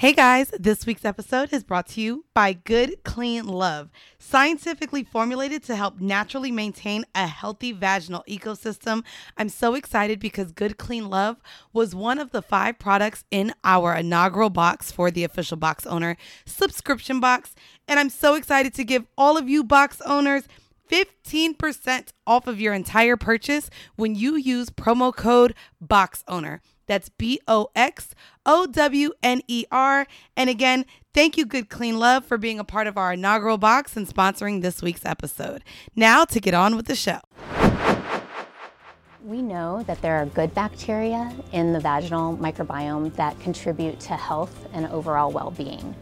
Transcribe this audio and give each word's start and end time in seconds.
Hey 0.00 0.14
guys, 0.14 0.48
this 0.58 0.86
week's 0.86 1.04
episode 1.04 1.52
is 1.52 1.62
brought 1.62 1.86
to 1.88 2.00
you 2.00 2.24
by 2.32 2.54
Good 2.54 3.04
Clean 3.04 3.46
Love, 3.46 3.90
scientifically 4.18 5.04
formulated 5.04 5.62
to 5.64 5.76
help 5.76 6.00
naturally 6.00 6.50
maintain 6.50 7.04
a 7.14 7.26
healthy 7.26 7.72
vaginal 7.72 8.24
ecosystem. 8.26 9.04
I'm 9.36 9.50
so 9.50 9.74
excited 9.74 10.18
because 10.18 10.52
Good 10.52 10.78
Clean 10.78 11.06
Love 11.06 11.36
was 11.74 11.94
one 11.94 12.18
of 12.18 12.30
the 12.30 12.40
five 12.40 12.78
products 12.78 13.26
in 13.30 13.52
our 13.62 13.94
inaugural 13.94 14.48
box 14.48 14.90
for 14.90 15.10
the 15.10 15.22
official 15.22 15.58
box 15.58 15.84
owner 15.84 16.16
subscription 16.46 17.20
box. 17.20 17.54
And 17.86 18.00
I'm 18.00 18.08
so 18.08 18.36
excited 18.36 18.72
to 18.76 18.84
give 18.84 19.04
all 19.18 19.36
of 19.36 19.50
you 19.50 19.62
box 19.62 20.00
owners 20.06 20.44
15% 20.90 22.08
off 22.26 22.46
of 22.46 22.58
your 22.58 22.72
entire 22.72 23.18
purchase 23.18 23.68
when 23.96 24.14
you 24.14 24.36
use 24.36 24.70
promo 24.70 25.14
code 25.14 25.54
BOX 25.78 26.24
OWNER. 26.26 26.62
That's 26.90 27.08
B 27.08 27.38
O 27.46 27.68
X 27.76 28.16
O 28.44 28.66
W 28.66 29.12
N 29.22 29.42
E 29.46 29.64
R. 29.70 30.08
And 30.36 30.50
again, 30.50 30.84
thank 31.14 31.38
you, 31.38 31.46
Good 31.46 31.68
Clean 31.68 31.96
Love, 31.96 32.24
for 32.24 32.36
being 32.36 32.58
a 32.58 32.64
part 32.64 32.88
of 32.88 32.98
our 32.98 33.12
inaugural 33.12 33.58
box 33.58 33.96
and 33.96 34.08
sponsoring 34.08 34.60
this 34.60 34.82
week's 34.82 35.06
episode. 35.06 35.62
Now 35.94 36.24
to 36.24 36.40
get 36.40 36.52
on 36.52 36.74
with 36.74 36.86
the 36.86 36.96
show. 36.96 37.20
We 39.24 39.40
know 39.40 39.84
that 39.84 40.02
there 40.02 40.16
are 40.16 40.26
good 40.26 40.52
bacteria 40.52 41.32
in 41.52 41.72
the 41.72 41.78
vaginal 41.78 42.36
microbiome 42.38 43.14
that 43.14 43.38
contribute 43.38 44.00
to 44.00 44.14
health 44.14 44.66
and 44.72 44.86
overall 44.86 45.30
well 45.30 45.52
being. 45.52 45.94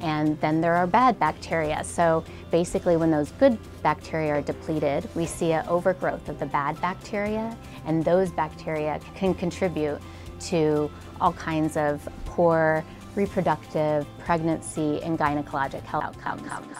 And 0.00 0.38
then 0.42 0.60
there 0.60 0.74
are 0.74 0.86
bad 0.86 1.18
bacteria. 1.18 1.82
So 1.82 2.22
basically, 2.50 2.98
when 2.98 3.10
those 3.10 3.32
good 3.32 3.56
bacteria 3.82 4.34
are 4.34 4.42
depleted, 4.42 5.08
we 5.14 5.24
see 5.24 5.52
an 5.52 5.66
overgrowth 5.66 6.28
of 6.28 6.38
the 6.38 6.44
bad 6.44 6.78
bacteria, 6.82 7.56
and 7.86 8.04
those 8.04 8.30
bacteria 8.30 9.00
can 9.14 9.32
contribute 9.32 9.98
to 10.40 10.90
all 11.20 11.32
kinds 11.32 11.76
of 11.76 12.08
poor 12.24 12.84
reproductive, 13.14 14.06
pregnancy, 14.18 15.02
and 15.02 15.18
gynecologic 15.18 15.82
health 15.82 16.16
outcomes. 16.24 16.76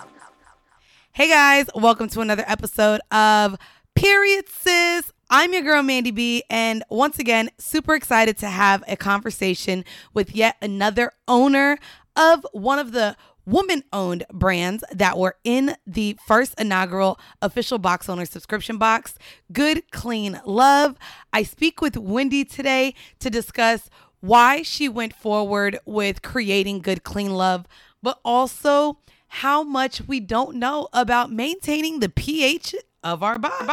Hey 1.12 1.28
guys, 1.28 1.67
welcome 1.75 2.08
to 2.11 2.20
another 2.20 2.45
episode 2.47 3.00
of 3.11 3.56
Period 3.95 4.47
Sis. 4.48 5.11
I'm 5.30 5.53
your 5.55 5.62
girl 5.62 5.83
Mandy 5.83 6.11
B, 6.11 6.45
and 6.50 6.84
once 6.91 7.19
again, 7.19 7.50
super 7.58 7.95
excited 7.95 8.36
to 8.39 8.48
have 8.48 8.84
a 8.86 8.97
conversation 8.97 9.84
with 10.12 10.36
yet 10.36 10.56
another 10.61 11.12
owner 11.27 11.78
of 12.17 12.47
one 12.52 12.78
of 12.78 12.92
the 12.92 13.17
woman 13.47 13.84
owned 13.92 14.25
brands 14.33 14.84
that 14.91 15.16
were 15.16 15.36
in 15.44 15.77
the 15.86 16.19
first 16.27 16.58
inaugural 16.61 17.19
official 17.41 17.78
box 17.78 18.08
owner 18.08 18.27
subscription 18.27 18.77
box, 18.77 19.14
Good 19.52 19.91
Clean 19.92 20.41
Love. 20.44 20.97
I 21.33 21.44
speak 21.44 21.80
with 21.80 21.97
Wendy 21.97 22.44
today 22.44 22.94
to 23.20 23.30
discuss 23.30 23.89
why 24.20 24.62
she 24.62 24.89
went 24.89 25.14
forward 25.14 25.78
with 25.86 26.22
creating 26.22 26.80
Good 26.80 27.05
Clean 27.05 27.33
Love, 27.33 27.67
but 28.02 28.19
also 28.24 28.98
how 29.28 29.62
much 29.62 30.02
we 30.06 30.20
don't 30.20 30.56
know 30.56 30.89
about 30.92 31.30
maintaining 31.30 32.00
the 32.00 32.08
pH 32.08 32.74
of 33.05 33.22
our 33.22 33.39
body. 33.39 33.72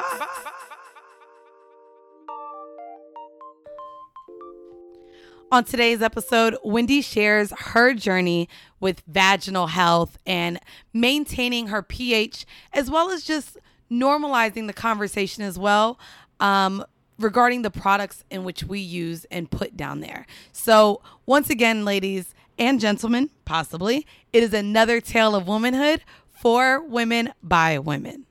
On 5.54 5.64
today's 5.64 6.02
episode, 6.02 6.58
Wendy 6.64 7.04
shares 7.04 7.52
her 7.52 7.94
journey 7.94 8.50
with 8.80 9.04
vaginal 9.06 9.68
health 9.68 10.18
and 10.26 10.60
maintaining 10.94 11.68
her 11.68 11.84
pH, 11.84 12.48
as 12.74 12.90
well 12.90 13.12
as 13.12 13.24
just 13.24 13.60
normalizing 13.92 14.66
the 14.66 14.74
conversation 14.74 15.44
as 15.44 15.60
well 15.60 16.00
um, 16.40 16.84
regarding 17.20 17.62
the 17.62 17.70
products 17.70 18.24
in 18.32 18.44
which 18.44 18.64
we 18.64 18.80
use 18.80 19.26
and 19.26 19.52
put 19.52 19.78
down 19.78 20.00
there. 20.00 20.26
So, 20.52 21.04
once 21.28 21.52
again, 21.52 21.86
ladies 21.86 22.34
and 22.58 22.80
gentlemen, 22.80 23.30
possibly, 23.46 24.08
it 24.34 24.42
is 24.42 24.56
another 24.56 25.00
tale 25.02 25.36
of 25.36 25.48
womanhood 25.48 26.02
for 26.32 26.82
women 26.82 27.32
by 27.44 27.78
women. 27.78 28.26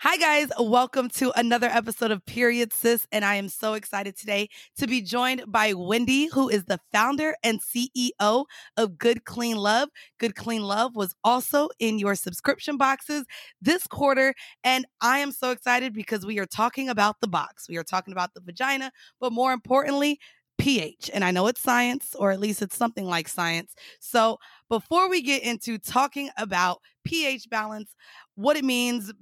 Hi, 0.00 0.16
guys. 0.16 0.48
Welcome 0.60 1.08
to 1.16 1.32
another 1.34 1.66
episode 1.66 2.12
of 2.12 2.24
Period 2.24 2.72
Sis. 2.72 3.08
And 3.10 3.24
I 3.24 3.34
am 3.34 3.48
so 3.48 3.74
excited 3.74 4.16
today 4.16 4.48
to 4.76 4.86
be 4.86 5.02
joined 5.02 5.42
by 5.48 5.74
Wendy, 5.74 6.26
who 6.26 6.48
is 6.48 6.66
the 6.66 6.78
founder 6.92 7.34
and 7.42 7.60
CEO 7.60 8.44
of 8.76 8.96
Good 8.96 9.24
Clean 9.24 9.56
Love. 9.56 9.88
Good 10.20 10.36
Clean 10.36 10.62
Love 10.62 10.94
was 10.94 11.16
also 11.24 11.68
in 11.80 11.98
your 11.98 12.14
subscription 12.14 12.76
boxes 12.76 13.24
this 13.60 13.88
quarter. 13.88 14.34
And 14.62 14.86
I 15.00 15.18
am 15.18 15.32
so 15.32 15.50
excited 15.50 15.94
because 15.94 16.24
we 16.24 16.38
are 16.38 16.46
talking 16.46 16.88
about 16.88 17.16
the 17.20 17.26
box. 17.26 17.68
We 17.68 17.76
are 17.76 17.82
talking 17.82 18.12
about 18.12 18.34
the 18.34 18.40
vagina, 18.40 18.92
but 19.18 19.32
more 19.32 19.52
importantly, 19.52 20.20
pH. 20.58 21.10
And 21.12 21.24
I 21.24 21.32
know 21.32 21.48
it's 21.48 21.60
science, 21.60 22.14
or 22.14 22.30
at 22.30 22.38
least 22.38 22.62
it's 22.62 22.76
something 22.76 23.04
like 23.04 23.26
science. 23.26 23.74
So 23.98 24.38
before 24.68 25.10
we 25.10 25.22
get 25.22 25.42
into 25.42 25.76
talking 25.76 26.30
about 26.36 26.82
pH 27.04 27.50
balance, 27.50 27.96
what 28.36 28.56
it 28.56 28.64
means, 28.64 29.12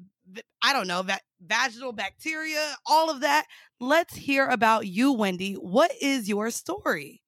I 0.63 0.73
don't 0.73 0.89
know, 0.89 1.03
that 1.03 1.23
vaginal 1.41 1.93
bacteria, 1.93 2.75
all 2.87 3.11
of 3.11 3.21
that. 3.21 3.47
Let's 3.81 4.17
hear 4.17 4.47
about 4.47 4.87
you, 4.87 5.13
Wendy. 5.13 5.55
What 5.55 5.93
is 6.01 6.29
your 6.29 6.51
story? 6.51 7.23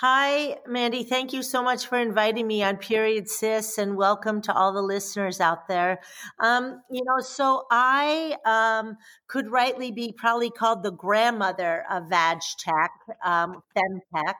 Hi, 0.00 0.56
Mandy. 0.66 1.04
Thank 1.04 1.32
you 1.32 1.42
so 1.44 1.62
much 1.62 1.86
for 1.86 1.96
inviting 1.96 2.46
me 2.46 2.62
on 2.62 2.76
Period 2.76 3.28
Sis 3.30 3.78
and 3.78 3.96
welcome 3.96 4.42
to 4.42 4.52
all 4.52 4.72
the 4.72 4.82
listeners 4.82 5.40
out 5.40 5.68
there. 5.68 6.00
Um, 6.40 6.82
you 6.90 7.04
know, 7.04 7.20
so 7.20 7.66
I 7.70 8.36
um, 8.44 8.96
could 9.28 9.50
rightly 9.50 9.92
be 9.92 10.12
probably 10.12 10.50
called 10.50 10.82
the 10.82 10.90
grandmother 10.90 11.84
of 11.88 12.08
Vag 12.10 12.40
Tech, 12.58 12.90
um, 13.24 13.62
Femtech. 13.76 14.34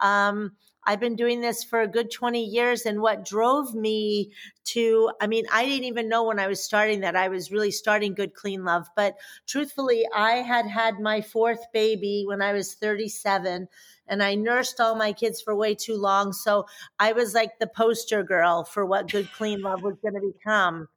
Um, 0.00 0.52
I've 0.88 1.00
been 1.00 1.16
doing 1.16 1.42
this 1.42 1.62
for 1.62 1.82
a 1.82 1.86
good 1.86 2.10
20 2.10 2.42
years. 2.42 2.86
And 2.86 3.02
what 3.02 3.22
drove 3.22 3.74
me 3.74 4.32
to, 4.68 5.12
I 5.20 5.26
mean, 5.26 5.44
I 5.52 5.66
didn't 5.66 5.84
even 5.84 6.08
know 6.08 6.24
when 6.24 6.38
I 6.38 6.46
was 6.46 6.64
starting 6.64 7.00
that 7.00 7.14
I 7.14 7.28
was 7.28 7.52
really 7.52 7.70
starting 7.70 8.14
Good 8.14 8.32
Clean 8.32 8.64
Love. 8.64 8.86
But 8.96 9.18
truthfully, 9.46 10.06
I 10.16 10.36
had 10.36 10.64
had 10.64 10.98
my 10.98 11.20
fourth 11.20 11.60
baby 11.74 12.24
when 12.26 12.40
I 12.40 12.54
was 12.54 12.72
37 12.72 13.68
and 14.06 14.22
I 14.22 14.34
nursed 14.34 14.80
all 14.80 14.94
my 14.94 15.12
kids 15.12 15.42
for 15.42 15.54
way 15.54 15.74
too 15.74 15.98
long. 15.98 16.32
So 16.32 16.64
I 16.98 17.12
was 17.12 17.34
like 17.34 17.58
the 17.58 17.66
poster 17.66 18.22
girl 18.22 18.64
for 18.64 18.86
what 18.86 19.10
Good 19.10 19.30
Clean 19.32 19.60
Love 19.60 19.82
was 19.82 19.96
going 20.00 20.14
to 20.14 20.32
become. 20.32 20.88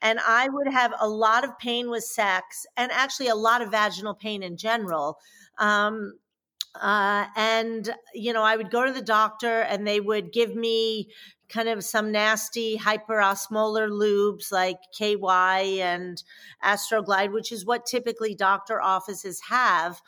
And 0.00 0.20
I 0.26 0.48
would 0.48 0.72
have 0.72 0.94
a 0.98 1.06
lot 1.06 1.44
of 1.44 1.58
pain 1.58 1.90
with 1.90 2.04
sex 2.04 2.64
and 2.78 2.90
actually 2.90 3.28
a 3.28 3.34
lot 3.34 3.60
of 3.60 3.70
vaginal 3.70 4.14
pain 4.14 4.42
in 4.42 4.56
general. 4.56 5.18
Um, 5.58 6.14
uh, 6.74 7.26
and, 7.36 7.94
you 8.14 8.32
know, 8.32 8.42
I 8.42 8.56
would 8.56 8.70
go 8.70 8.84
to 8.84 8.92
the 8.92 9.02
doctor 9.02 9.60
and 9.60 9.86
they 9.86 10.00
would 10.00 10.32
give 10.32 10.54
me 10.54 11.10
kind 11.48 11.68
of 11.68 11.84
some 11.84 12.10
nasty 12.10 12.78
hyperosmolar 12.78 13.90
lubes 13.90 14.50
like 14.50 14.78
KY 14.98 15.80
and 15.82 16.22
Astroglide, 16.64 17.32
which 17.32 17.52
is 17.52 17.66
what 17.66 17.84
typically 17.84 18.34
doctor 18.34 18.80
offices 18.80 19.40
have. 19.48 20.00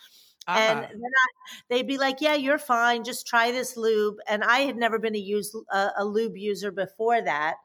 Uh-huh. 0.46 0.58
And 0.58 0.82
then 0.82 1.00
I, 1.00 1.56
they'd 1.68 1.86
be 1.86 1.96
like, 1.96 2.20
"Yeah, 2.20 2.34
you're 2.34 2.58
fine. 2.58 3.02
Just 3.02 3.26
try 3.26 3.50
this 3.50 3.78
lube." 3.78 4.16
And 4.28 4.44
I 4.44 4.60
had 4.60 4.76
never 4.76 4.98
been 4.98 5.14
a 5.14 5.18
use 5.18 5.54
a, 5.72 5.88
a 5.98 6.04
lube 6.04 6.36
user 6.36 6.70
before 6.70 7.22
that. 7.22 7.56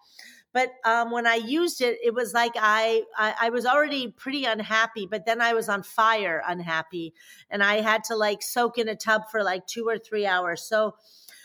But 0.51 0.71
um, 0.83 1.11
when 1.11 1.27
I 1.27 1.35
used 1.35 1.81
it, 1.81 1.99
it 2.03 2.13
was 2.13 2.33
like 2.33 2.53
I, 2.55 3.03
I, 3.17 3.35
I 3.41 3.49
was 3.49 3.65
already 3.65 4.07
pretty 4.07 4.45
unhappy, 4.45 5.05
but 5.05 5.25
then 5.25 5.41
I 5.41 5.53
was 5.53 5.69
on 5.69 5.83
fire 5.83 6.41
unhappy, 6.47 7.13
and 7.49 7.63
I 7.63 7.81
had 7.81 8.03
to 8.05 8.15
like 8.15 8.41
soak 8.41 8.77
in 8.77 8.87
a 8.87 8.95
tub 8.95 9.29
for 9.29 9.43
like 9.43 9.67
two 9.67 9.87
or 9.87 9.97
three 9.97 10.25
hours. 10.25 10.63
So, 10.63 10.95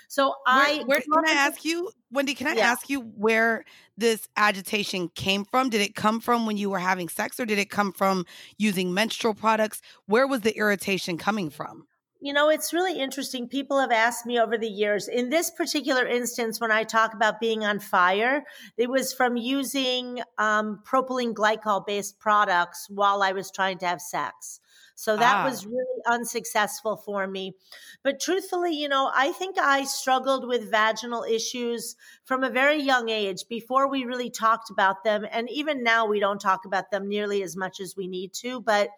so 0.08 0.34
I 0.46 0.84
where, 0.86 1.00
where, 1.06 1.22
can 1.24 1.28
I 1.28 1.38
ask 1.38 1.64
you, 1.64 1.90
Wendy? 2.10 2.34
Can 2.34 2.46
I 2.46 2.54
yeah. 2.54 2.70
ask 2.70 2.88
you 2.88 3.00
where 3.00 3.64
this 3.98 4.26
agitation 4.36 5.10
came 5.10 5.44
from? 5.44 5.68
Did 5.68 5.82
it 5.82 5.94
come 5.94 6.20
from 6.20 6.46
when 6.46 6.56
you 6.56 6.70
were 6.70 6.78
having 6.78 7.10
sex, 7.10 7.38
or 7.38 7.44
did 7.44 7.58
it 7.58 7.68
come 7.68 7.92
from 7.92 8.24
using 8.56 8.94
menstrual 8.94 9.34
products? 9.34 9.82
Where 10.06 10.26
was 10.26 10.40
the 10.40 10.56
irritation 10.56 11.18
coming 11.18 11.50
from? 11.50 11.86
You 12.24 12.32
know, 12.32 12.48
it's 12.48 12.72
really 12.72 12.98
interesting. 12.98 13.48
People 13.48 13.78
have 13.78 13.92
asked 13.92 14.24
me 14.24 14.40
over 14.40 14.56
the 14.56 14.66
years. 14.66 15.08
In 15.08 15.28
this 15.28 15.50
particular 15.50 16.06
instance, 16.06 16.58
when 16.58 16.72
I 16.72 16.82
talk 16.82 17.12
about 17.12 17.38
being 17.38 17.66
on 17.66 17.80
fire, 17.80 18.44
it 18.78 18.88
was 18.88 19.12
from 19.12 19.36
using 19.36 20.22
um, 20.38 20.80
propylene 20.90 21.34
glycol 21.34 21.86
based 21.86 22.18
products 22.18 22.86
while 22.88 23.22
I 23.22 23.32
was 23.32 23.50
trying 23.50 23.76
to 23.80 23.86
have 23.86 24.00
sex. 24.00 24.58
So 24.94 25.16
that 25.16 25.44
ah. 25.44 25.48
was 25.48 25.66
really 25.66 26.02
unsuccessful 26.06 26.96
for 26.96 27.26
me. 27.26 27.54
But 28.02 28.20
truthfully, 28.20 28.74
you 28.74 28.88
know, 28.88 29.10
I 29.14 29.32
think 29.32 29.58
I 29.58 29.84
struggled 29.84 30.46
with 30.46 30.70
vaginal 30.70 31.24
issues 31.24 31.96
from 32.24 32.44
a 32.44 32.50
very 32.50 32.80
young 32.80 33.08
age 33.08 33.44
before 33.48 33.88
we 33.88 34.04
really 34.04 34.30
talked 34.30 34.70
about 34.70 35.04
them. 35.04 35.26
And 35.30 35.50
even 35.50 35.82
now, 35.82 36.06
we 36.06 36.20
don't 36.20 36.40
talk 36.40 36.64
about 36.64 36.90
them 36.90 37.08
nearly 37.08 37.42
as 37.42 37.56
much 37.56 37.80
as 37.80 37.96
we 37.96 38.06
need 38.06 38.32
to. 38.34 38.60
But 38.60 38.90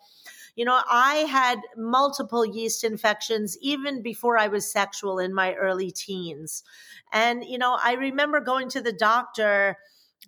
you 0.57 0.65
know, 0.65 0.81
I 0.89 1.17
had 1.29 1.59
multiple 1.77 2.45
yeast 2.45 2.83
infections 2.83 3.59
even 3.61 4.01
before 4.01 4.39
I 4.39 4.49
was 4.49 4.71
sexual 4.71 5.19
in 5.19 5.35
my 5.35 5.53
early 5.53 5.91
teens. 5.91 6.65
And, 7.13 7.45
you 7.45 7.59
know, 7.59 7.79
I 7.83 7.93
remember 7.93 8.41
going 8.41 8.71
to 8.71 8.81
the 8.81 8.93
doctor 8.93 9.77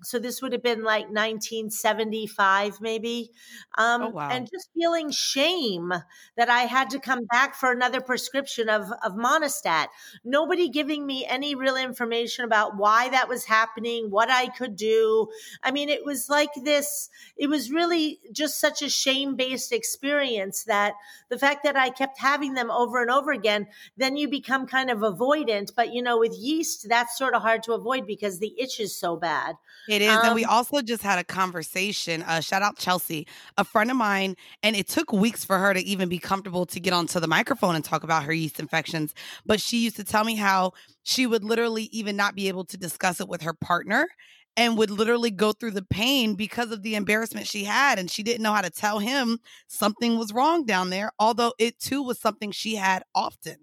so 0.02 0.18
this 0.18 0.40
would 0.40 0.52
have 0.52 0.62
been 0.62 0.84
like 0.84 1.06
1975 1.06 2.80
maybe 2.80 3.30
um, 3.76 4.02
oh, 4.02 4.08
wow. 4.10 4.28
and 4.30 4.48
just 4.50 4.68
feeling 4.74 5.10
shame 5.10 5.92
that 6.36 6.48
i 6.48 6.60
had 6.60 6.90
to 6.90 7.00
come 7.00 7.24
back 7.24 7.54
for 7.54 7.72
another 7.72 8.00
prescription 8.00 8.68
of, 8.68 8.90
of 9.02 9.14
monistat. 9.14 9.86
Nobody 10.24 10.68
giving 10.68 11.06
me 11.06 11.26
any 11.26 11.54
real 11.54 11.76
information 11.76 12.44
about 12.44 12.76
why 12.76 13.08
that 13.10 13.28
was 13.28 13.44
happening 13.44 14.10
what 14.10 14.30
i 14.30 14.48
could 14.48 14.76
do. 14.76 15.28
I 15.62 15.70
mean 15.70 15.88
it 15.88 16.04
was 16.04 16.28
like 16.28 16.50
this 16.62 17.10
it 17.36 17.48
was 17.48 17.70
really 17.70 18.20
just 18.32 18.60
such 18.60 18.82
a 18.82 18.88
shame 18.88 19.36
based 19.36 19.72
experience 19.72 20.64
that 20.64 20.94
the 21.28 21.38
fact 21.38 21.64
that 21.64 21.76
i 21.76 21.90
kept 21.90 22.18
having 22.18 22.54
them 22.54 22.70
over 22.70 23.00
and 23.02 23.10
over 23.10 23.32
again 23.32 23.66
then 23.96 24.16
you 24.16 24.28
become 24.28 24.66
kind 24.66 24.90
of 24.90 24.98
avoidant 24.98 25.72
but 25.74 25.92
you 25.92 26.02
know 26.02 26.18
with 26.18 26.34
yeast 26.38 26.88
that's 26.88 27.18
sort 27.18 27.34
of 27.34 27.42
hard 27.42 27.62
to 27.62 27.72
avoid 27.72 28.06
because 28.06 28.38
the 28.38 28.54
itch 28.58 28.80
is 28.80 28.94
so 28.98 29.16
bad 29.16 29.56
it 29.88 30.02
is. 30.02 30.22
Um, 30.22 30.24
and 30.24 30.34
we 30.34 30.44
um 30.44 30.50
also 30.50 30.82
just 30.82 31.02
had 31.02 31.18
a 31.18 31.24
conversation. 31.24 32.22
Uh, 32.22 32.40
shout 32.40 32.62
out 32.62 32.78
Chelsea, 32.78 33.26
a 33.56 33.64
friend 33.64 33.90
of 33.90 33.96
mine. 33.96 34.36
And 34.62 34.76
it 34.76 34.88
took 34.88 35.12
weeks 35.12 35.44
for 35.44 35.58
her 35.58 35.74
to 35.74 35.80
even 35.80 36.08
be 36.08 36.18
comfortable 36.18 36.66
to 36.66 36.80
get 36.80 36.92
onto 36.92 37.20
the 37.20 37.28
microphone 37.28 37.74
and 37.76 37.84
talk 37.84 38.04
about 38.04 38.24
her 38.24 38.32
yeast 38.32 38.60
infections. 38.60 39.14
But 39.46 39.60
she 39.60 39.78
used 39.78 39.96
to 39.96 40.04
tell 40.04 40.24
me 40.24 40.36
how 40.36 40.72
she 41.04 41.26
would 41.26 41.44
literally 41.44 41.84
even 41.92 42.16
not 42.16 42.34
be 42.36 42.48
able 42.48 42.64
to 42.66 42.78
discuss 42.78 43.20
it 43.20 43.28
with 43.28 43.42
her 43.42 43.54
partner 43.54 44.08
and 44.56 44.76
would 44.78 44.90
literally 44.90 45.30
go 45.30 45.52
through 45.52 45.72
the 45.72 45.84
pain 45.84 46.34
because 46.34 46.72
of 46.72 46.82
the 46.82 46.96
embarrassment 46.96 47.46
she 47.46 47.64
had. 47.64 47.98
And 47.98 48.10
she 48.10 48.22
didn't 48.22 48.42
know 48.42 48.52
how 48.52 48.62
to 48.62 48.70
tell 48.70 48.98
him 48.98 49.38
something 49.68 50.18
was 50.18 50.32
wrong 50.32 50.64
down 50.66 50.90
there, 50.90 51.12
although 51.18 51.54
it 51.58 51.78
too 51.80 52.02
was 52.02 52.20
something 52.20 52.50
she 52.52 52.76
had 52.76 53.04
often. 53.14 53.56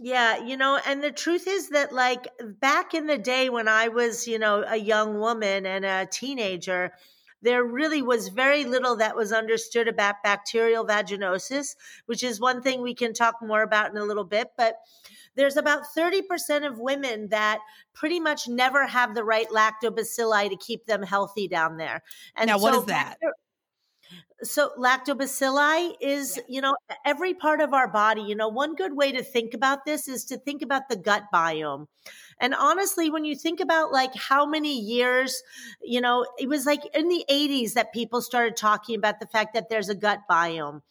Yeah, 0.00 0.44
you 0.44 0.56
know, 0.56 0.78
and 0.86 1.02
the 1.02 1.10
truth 1.10 1.48
is 1.48 1.70
that, 1.70 1.92
like, 1.92 2.28
back 2.60 2.94
in 2.94 3.08
the 3.08 3.18
day 3.18 3.50
when 3.50 3.66
I 3.66 3.88
was, 3.88 4.28
you 4.28 4.38
know, 4.38 4.64
a 4.66 4.76
young 4.76 5.18
woman 5.18 5.66
and 5.66 5.84
a 5.84 6.06
teenager, 6.06 6.92
there 7.42 7.64
really 7.64 8.00
was 8.00 8.28
very 8.28 8.64
little 8.64 8.94
that 8.96 9.16
was 9.16 9.32
understood 9.32 9.88
about 9.88 10.22
bacterial 10.22 10.86
vaginosis, 10.86 11.74
which 12.06 12.22
is 12.22 12.38
one 12.40 12.62
thing 12.62 12.80
we 12.80 12.94
can 12.94 13.12
talk 13.12 13.36
more 13.42 13.62
about 13.62 13.90
in 13.90 13.96
a 13.96 14.04
little 14.04 14.24
bit. 14.24 14.52
But 14.56 14.76
there's 15.34 15.56
about 15.56 15.82
30% 15.96 16.64
of 16.64 16.78
women 16.78 17.28
that 17.30 17.58
pretty 17.92 18.20
much 18.20 18.46
never 18.46 18.86
have 18.86 19.16
the 19.16 19.24
right 19.24 19.48
lactobacilli 19.48 20.48
to 20.50 20.56
keep 20.56 20.86
them 20.86 21.02
healthy 21.02 21.48
down 21.48 21.76
there. 21.76 22.04
And 22.36 22.46
now, 22.46 22.58
what 22.58 22.74
so 22.74 22.80
is 22.80 22.86
that? 22.86 23.18
So 24.42 24.70
lactobacilli 24.78 25.94
is 26.00 26.36
yeah. 26.36 26.42
you 26.48 26.60
know 26.60 26.76
every 27.04 27.34
part 27.34 27.60
of 27.60 27.74
our 27.74 27.88
body 27.88 28.22
you 28.22 28.34
know 28.36 28.48
one 28.48 28.74
good 28.74 28.96
way 28.96 29.10
to 29.10 29.22
think 29.22 29.52
about 29.52 29.84
this 29.84 30.08
is 30.08 30.24
to 30.24 30.36
think 30.38 30.62
about 30.62 30.88
the 30.88 30.96
gut 30.96 31.24
biome 31.34 31.86
and 32.40 32.54
honestly 32.54 33.10
when 33.10 33.24
you 33.24 33.34
think 33.34 33.58
about 33.60 33.92
like 33.92 34.14
how 34.14 34.46
many 34.46 34.78
years 34.78 35.42
you 35.82 36.00
know 36.00 36.24
it 36.38 36.48
was 36.48 36.66
like 36.66 36.80
in 36.94 37.08
the 37.08 37.24
80s 37.30 37.72
that 37.72 37.92
people 37.92 38.22
started 38.22 38.56
talking 38.56 38.96
about 38.96 39.18
the 39.18 39.26
fact 39.26 39.54
that 39.54 39.68
there's 39.68 39.88
a 39.88 39.94
gut 39.94 40.20
biome 40.30 40.82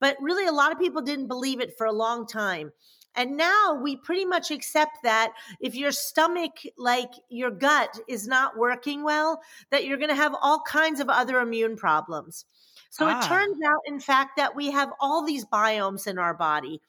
but 0.00 0.16
really 0.20 0.46
a 0.46 0.52
lot 0.52 0.72
of 0.72 0.78
people 0.78 1.02
didn't 1.02 1.28
believe 1.28 1.60
it 1.60 1.76
for 1.76 1.86
a 1.86 1.92
long 1.92 2.26
time 2.26 2.70
and 3.14 3.36
now 3.36 3.78
we 3.82 3.96
pretty 3.96 4.24
much 4.24 4.50
accept 4.50 5.02
that 5.02 5.34
if 5.60 5.74
your 5.74 5.92
stomach, 5.92 6.52
like 6.78 7.10
your 7.28 7.50
gut, 7.50 8.00
is 8.08 8.26
not 8.26 8.56
working 8.56 9.04
well, 9.04 9.42
that 9.70 9.84
you're 9.84 9.98
going 9.98 10.08
to 10.08 10.14
have 10.14 10.34
all 10.40 10.62
kinds 10.62 10.98
of 10.98 11.10
other 11.10 11.38
immune 11.40 11.76
problems. 11.76 12.46
So 12.92 13.06
ah. 13.08 13.18
it 13.18 13.26
turns 13.26 13.56
out, 13.66 13.80
in 13.86 13.98
fact, 13.98 14.36
that 14.36 14.54
we 14.54 14.70
have 14.70 14.92
all 15.00 15.24
these 15.24 15.46
biomes 15.46 16.06
in 16.06 16.18
our 16.18 16.34
body. 16.34 16.82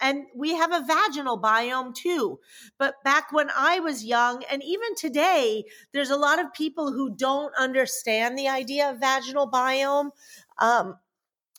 And 0.00 0.26
we 0.32 0.54
have 0.54 0.72
a 0.72 0.84
vaginal 0.86 1.36
biome 1.36 1.92
too. 1.92 2.38
But 2.78 3.02
back 3.02 3.32
when 3.32 3.50
I 3.50 3.80
was 3.80 4.04
young, 4.04 4.44
and 4.48 4.62
even 4.62 4.94
today, 4.94 5.64
there's 5.92 6.10
a 6.10 6.16
lot 6.16 6.38
of 6.38 6.52
people 6.52 6.92
who 6.92 7.10
don't 7.10 7.52
understand 7.58 8.38
the 8.38 8.46
idea 8.46 8.88
of 8.88 9.00
vaginal 9.00 9.50
biome. 9.50 10.10
Um, 10.60 10.94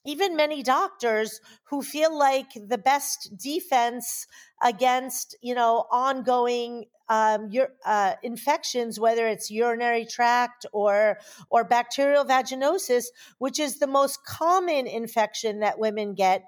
even 0.05 0.37
many 0.37 0.63
doctors 0.63 1.41
who 1.63 1.81
feel 1.81 2.17
like 2.17 2.51
the 2.55 2.77
best 2.77 3.35
defense 3.37 4.27
against 4.63 5.35
you 5.41 5.53
know 5.53 5.85
ongoing 5.91 6.85
um, 7.09 7.49
your, 7.49 7.69
uh, 7.85 8.13
infections, 8.23 8.99
whether 8.99 9.27
it's 9.27 9.49
urinary 9.49 10.05
tract 10.05 10.65
or 10.71 11.19
or 11.49 11.63
bacterial 11.63 12.23
vaginosis, 12.25 13.05
which 13.39 13.59
is 13.59 13.79
the 13.79 13.87
most 13.87 14.23
common 14.25 14.87
infection 14.87 15.59
that 15.59 15.79
women 15.79 16.13
get, 16.13 16.43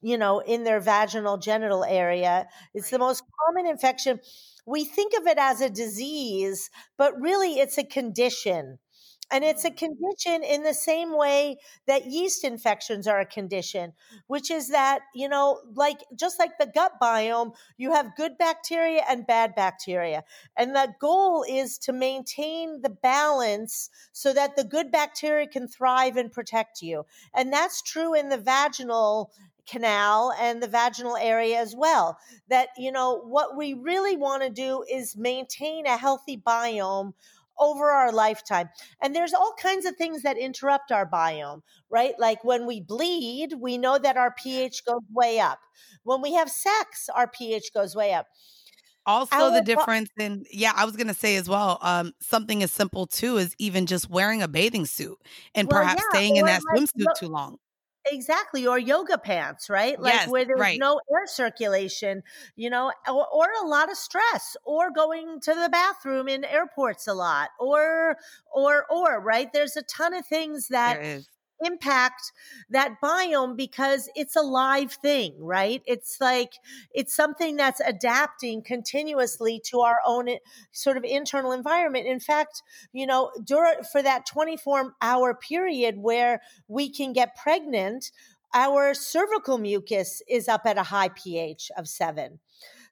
you 0.00 0.18
know, 0.18 0.40
in 0.40 0.64
their 0.64 0.80
vaginal 0.80 1.38
genital 1.38 1.84
area. 1.84 2.46
It's 2.74 2.86
right. 2.86 2.92
the 2.92 2.98
most 2.98 3.22
common 3.46 3.66
infection. 3.66 4.20
We 4.66 4.84
think 4.84 5.12
of 5.18 5.26
it 5.26 5.38
as 5.38 5.60
a 5.60 5.70
disease, 5.70 6.70
but 6.98 7.20
really 7.20 7.58
it's 7.58 7.78
a 7.78 7.84
condition. 7.84 8.78
And 9.30 9.44
it's 9.44 9.64
a 9.64 9.70
condition 9.70 10.42
in 10.42 10.62
the 10.62 10.74
same 10.74 11.16
way 11.16 11.56
that 11.86 12.04
yeast 12.04 12.44
infections 12.44 13.06
are 13.06 13.20
a 13.20 13.26
condition, 13.26 13.94
which 14.26 14.50
is 14.50 14.68
that, 14.68 15.00
you 15.14 15.26
know, 15.26 15.60
like 15.74 16.00
just 16.14 16.38
like 16.38 16.58
the 16.58 16.70
gut 16.74 16.92
biome, 17.00 17.54
you 17.78 17.92
have 17.92 18.14
good 18.14 18.36
bacteria 18.36 19.02
and 19.08 19.26
bad 19.26 19.54
bacteria. 19.54 20.24
And 20.56 20.74
the 20.76 20.92
goal 21.00 21.46
is 21.48 21.78
to 21.78 21.94
maintain 21.94 22.82
the 22.82 22.90
balance 22.90 23.88
so 24.12 24.34
that 24.34 24.54
the 24.54 24.64
good 24.64 24.92
bacteria 24.92 25.46
can 25.46 25.66
thrive 25.66 26.18
and 26.18 26.30
protect 26.30 26.82
you. 26.82 27.06
And 27.34 27.50
that's 27.50 27.80
true 27.80 28.12
in 28.12 28.28
the 28.28 28.38
vaginal 28.38 29.32
canal 29.66 30.34
and 30.38 30.62
the 30.62 30.68
vaginal 30.68 31.16
area 31.16 31.58
as 31.58 31.74
well. 31.74 32.18
That, 32.48 32.68
you 32.76 32.92
know, 32.92 33.16
what 33.16 33.56
we 33.56 33.72
really 33.74 34.16
want 34.16 34.42
to 34.42 34.50
do 34.50 34.84
is 34.90 35.16
maintain 35.16 35.86
a 35.86 35.96
healthy 35.96 36.36
biome 36.36 37.14
over 37.58 37.90
our 37.90 38.12
lifetime. 38.12 38.68
And 39.00 39.14
there's 39.14 39.34
all 39.34 39.54
kinds 39.58 39.86
of 39.86 39.96
things 39.96 40.22
that 40.22 40.38
interrupt 40.38 40.92
our 40.92 41.08
biome, 41.08 41.62
right? 41.90 42.14
Like 42.18 42.44
when 42.44 42.66
we 42.66 42.80
bleed, 42.80 43.54
we 43.58 43.78
know 43.78 43.98
that 43.98 44.16
our 44.16 44.32
pH 44.32 44.84
goes 44.84 45.02
way 45.12 45.38
up. 45.38 45.60
When 46.04 46.22
we 46.22 46.34
have 46.34 46.50
sex, 46.50 47.08
our 47.14 47.28
pH 47.28 47.72
goes 47.72 47.94
way 47.94 48.12
up. 48.12 48.26
Also, 49.04 49.34
our 49.34 49.50
the 49.50 49.62
difference 49.62 50.10
in, 50.18 50.44
yeah, 50.50 50.72
I 50.76 50.84
was 50.84 50.96
going 50.96 51.08
to 51.08 51.14
say 51.14 51.36
as 51.36 51.48
well, 51.48 51.78
um, 51.80 52.12
something 52.20 52.62
as 52.62 52.70
simple 52.70 53.06
too 53.06 53.36
is 53.36 53.54
even 53.58 53.86
just 53.86 54.08
wearing 54.08 54.42
a 54.42 54.48
bathing 54.48 54.86
suit 54.86 55.18
and 55.54 55.68
well, 55.68 55.80
perhaps 55.80 56.02
yeah, 56.04 56.18
staying 56.18 56.36
in 56.36 56.46
that 56.46 56.62
like, 56.64 56.82
swimsuit 56.82 57.06
too 57.18 57.26
long. 57.26 57.58
Exactly, 58.10 58.66
or 58.66 58.78
yoga 58.78 59.16
pants, 59.16 59.70
right? 59.70 60.00
Like 60.00 60.14
yes, 60.14 60.28
where 60.28 60.44
there's 60.44 60.58
right. 60.58 60.78
no 60.78 61.00
air 61.10 61.26
circulation, 61.26 62.22
you 62.56 62.68
know, 62.68 62.92
or, 63.08 63.26
or, 63.32 63.46
a 63.62 63.66
lot 63.66 63.90
of 63.90 63.96
stress, 63.96 64.56
or 64.64 64.90
going 64.90 65.40
to 65.42 65.54
the 65.54 65.68
bathroom 65.70 66.28
in 66.28 66.44
airports 66.44 67.06
a 67.06 67.14
lot, 67.14 67.50
or, 67.60 68.16
or, 68.52 68.86
or, 68.90 69.20
right? 69.20 69.52
There's 69.52 69.76
a 69.76 69.82
ton 69.82 70.14
of 70.14 70.26
things 70.26 70.68
that 70.68 71.22
impact 71.64 72.32
that 72.70 72.96
biome 73.02 73.56
because 73.56 74.08
it's 74.14 74.36
a 74.36 74.42
live 74.42 74.92
thing, 74.92 75.34
right? 75.38 75.82
It's 75.86 76.18
like 76.20 76.54
it's 76.92 77.14
something 77.14 77.56
that's 77.56 77.80
adapting 77.80 78.62
continuously 78.62 79.60
to 79.66 79.80
our 79.80 79.98
own 80.06 80.28
eh, 80.28 80.38
sort 80.72 80.96
of 80.96 81.04
internal 81.04 81.52
environment. 81.52 82.06
In 82.06 82.20
fact, 82.20 82.62
you 82.92 83.06
know, 83.06 83.30
during 83.44 83.82
for 83.90 84.02
that 84.02 84.26
24 84.26 84.94
hour 85.00 85.34
period 85.34 85.98
where 85.98 86.40
we 86.68 86.90
can 86.90 87.12
get 87.12 87.36
pregnant, 87.36 88.10
our 88.54 88.94
cervical 88.94 89.58
mucus 89.58 90.22
is 90.28 90.48
up 90.48 90.62
at 90.66 90.78
a 90.78 90.82
high 90.82 91.08
pH 91.08 91.70
of 91.76 91.88
7. 91.88 92.38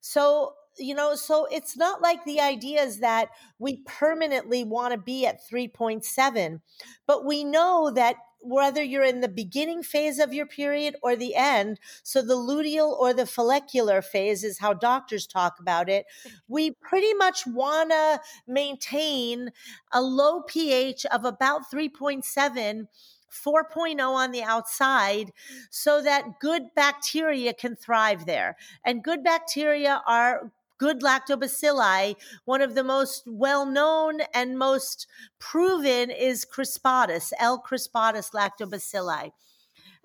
So 0.00 0.54
you 0.78 0.94
know, 0.94 1.14
so 1.14 1.46
it's 1.50 1.76
not 1.76 2.00
like 2.00 2.24
the 2.24 2.40
idea 2.40 2.82
is 2.82 3.00
that 3.00 3.28
we 3.58 3.82
permanently 3.86 4.64
want 4.64 4.92
to 4.92 4.98
be 4.98 5.26
at 5.26 5.40
3.7, 5.48 6.60
but 7.06 7.24
we 7.24 7.44
know 7.44 7.90
that 7.94 8.16
whether 8.40 8.82
you're 8.82 9.04
in 9.04 9.20
the 9.20 9.28
beginning 9.28 9.82
phase 9.82 10.18
of 10.18 10.32
your 10.32 10.46
period 10.46 10.96
or 11.02 11.16
the 11.16 11.34
end. 11.34 11.78
So 12.02 12.22
the 12.22 12.34
luteal 12.34 12.90
or 12.98 13.12
the 13.12 13.26
follicular 13.26 14.02
phase 14.02 14.44
is 14.44 14.58
how 14.58 14.74
doctors 14.74 15.26
talk 15.26 15.58
about 15.60 15.88
it. 15.88 16.06
We 16.48 16.72
pretty 16.72 17.14
much 17.14 17.46
want 17.46 17.90
to 17.90 18.20
maintain 18.46 19.50
a 19.92 20.02
low 20.02 20.42
pH 20.42 21.06
of 21.06 21.24
about 21.24 21.70
3.7 21.72 22.86
4.0 23.30 24.00
on 24.00 24.32
the 24.32 24.42
outside 24.42 25.32
so 25.70 26.02
that 26.02 26.40
good 26.40 26.74
bacteria 26.74 27.54
can 27.54 27.76
thrive 27.76 28.26
there. 28.26 28.56
And 28.84 29.04
good 29.04 29.22
bacteria 29.22 30.02
are 30.06 30.50
good 30.80 31.02
lactobacilli. 31.02 32.16
One 32.46 32.62
of 32.62 32.74
the 32.74 32.82
most 32.82 33.22
well 33.26 33.66
known 33.66 34.20
and 34.34 34.58
most 34.58 35.06
proven 35.38 36.10
is 36.10 36.44
crispatus, 36.44 37.32
L. 37.38 37.62
crispatus 37.62 38.32
lactobacilli. 38.32 39.30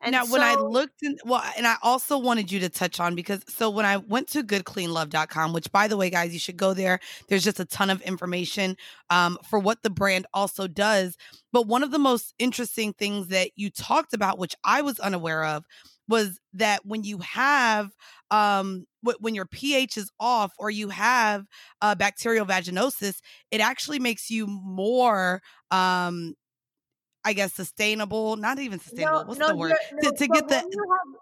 And 0.04 0.12
now, 0.12 0.26
so, 0.26 0.34
when 0.34 0.42
I 0.42 0.56
looked 0.56 1.02
in, 1.04 1.18
well, 1.26 1.42
and 1.58 1.66
I 1.66 1.78
also 1.82 2.18
wanted 2.18 2.52
you 2.52 2.60
to 2.60 2.70
touch 2.70 3.00
on 3.00 3.16
because 3.16 3.42
so 3.48 3.70
when 3.70 3.86
I 3.86 3.98
went 3.98 4.28
to 4.32 4.44
goodcleanlove.com, 4.44 5.54
which 5.54 5.72
by 5.72 5.88
the 5.88 5.96
way, 5.96 6.10
guys, 6.10 6.34
you 6.34 6.40
should 6.40 6.58
go 6.58 6.74
there. 6.74 7.00
There's 7.30 7.46
just 7.46 7.62
a 7.62 7.66
ton 7.66 7.90
of 7.90 8.02
information 8.02 8.76
um, 9.10 9.38
for 9.50 9.58
what 9.58 9.82
the 9.82 9.90
brand 9.90 10.28
also 10.34 10.68
does. 10.68 11.16
But 11.54 11.68
one 11.68 11.82
of 11.82 11.92
the 11.92 11.98
most 11.98 12.34
interesting 12.38 12.92
things 12.92 13.30
that 13.30 13.52
you 13.56 13.70
talked 13.70 14.14
about, 14.14 14.38
which 14.38 14.54
I 14.66 14.82
was 14.82 15.00
unaware 15.00 15.46
of, 15.46 15.64
was 16.08 16.40
that 16.54 16.86
when 16.86 17.04
you 17.04 17.20
have 17.20 17.92
um 18.32 18.86
when 19.20 19.36
your 19.36 19.46
pH 19.46 19.98
is 19.98 20.12
off 20.20 20.54
or 20.58 20.70
you 20.70 20.90
have 20.90 21.46
uh, 21.82 21.96
bacterial 21.96 22.46
vaginosis, 22.46 23.20
it 23.52 23.62
actually 23.62 24.00
makes 24.00 24.30
you 24.30 24.48
more 24.48 25.42
um 25.72 26.34
I 27.28 27.34
guess 27.34 27.54
sustainable, 27.54 28.36
not 28.36 28.60
even 28.60 28.80
sustainable. 28.80 29.22
No, 29.22 29.26
What's 29.26 29.40
no, 29.40 29.48
the 29.48 29.56
word? 29.56 29.74
No, 29.94 30.12
to, 30.12 30.16
to 30.16 30.28
get 30.28 30.48
the 30.48 30.58
have, 30.58 30.66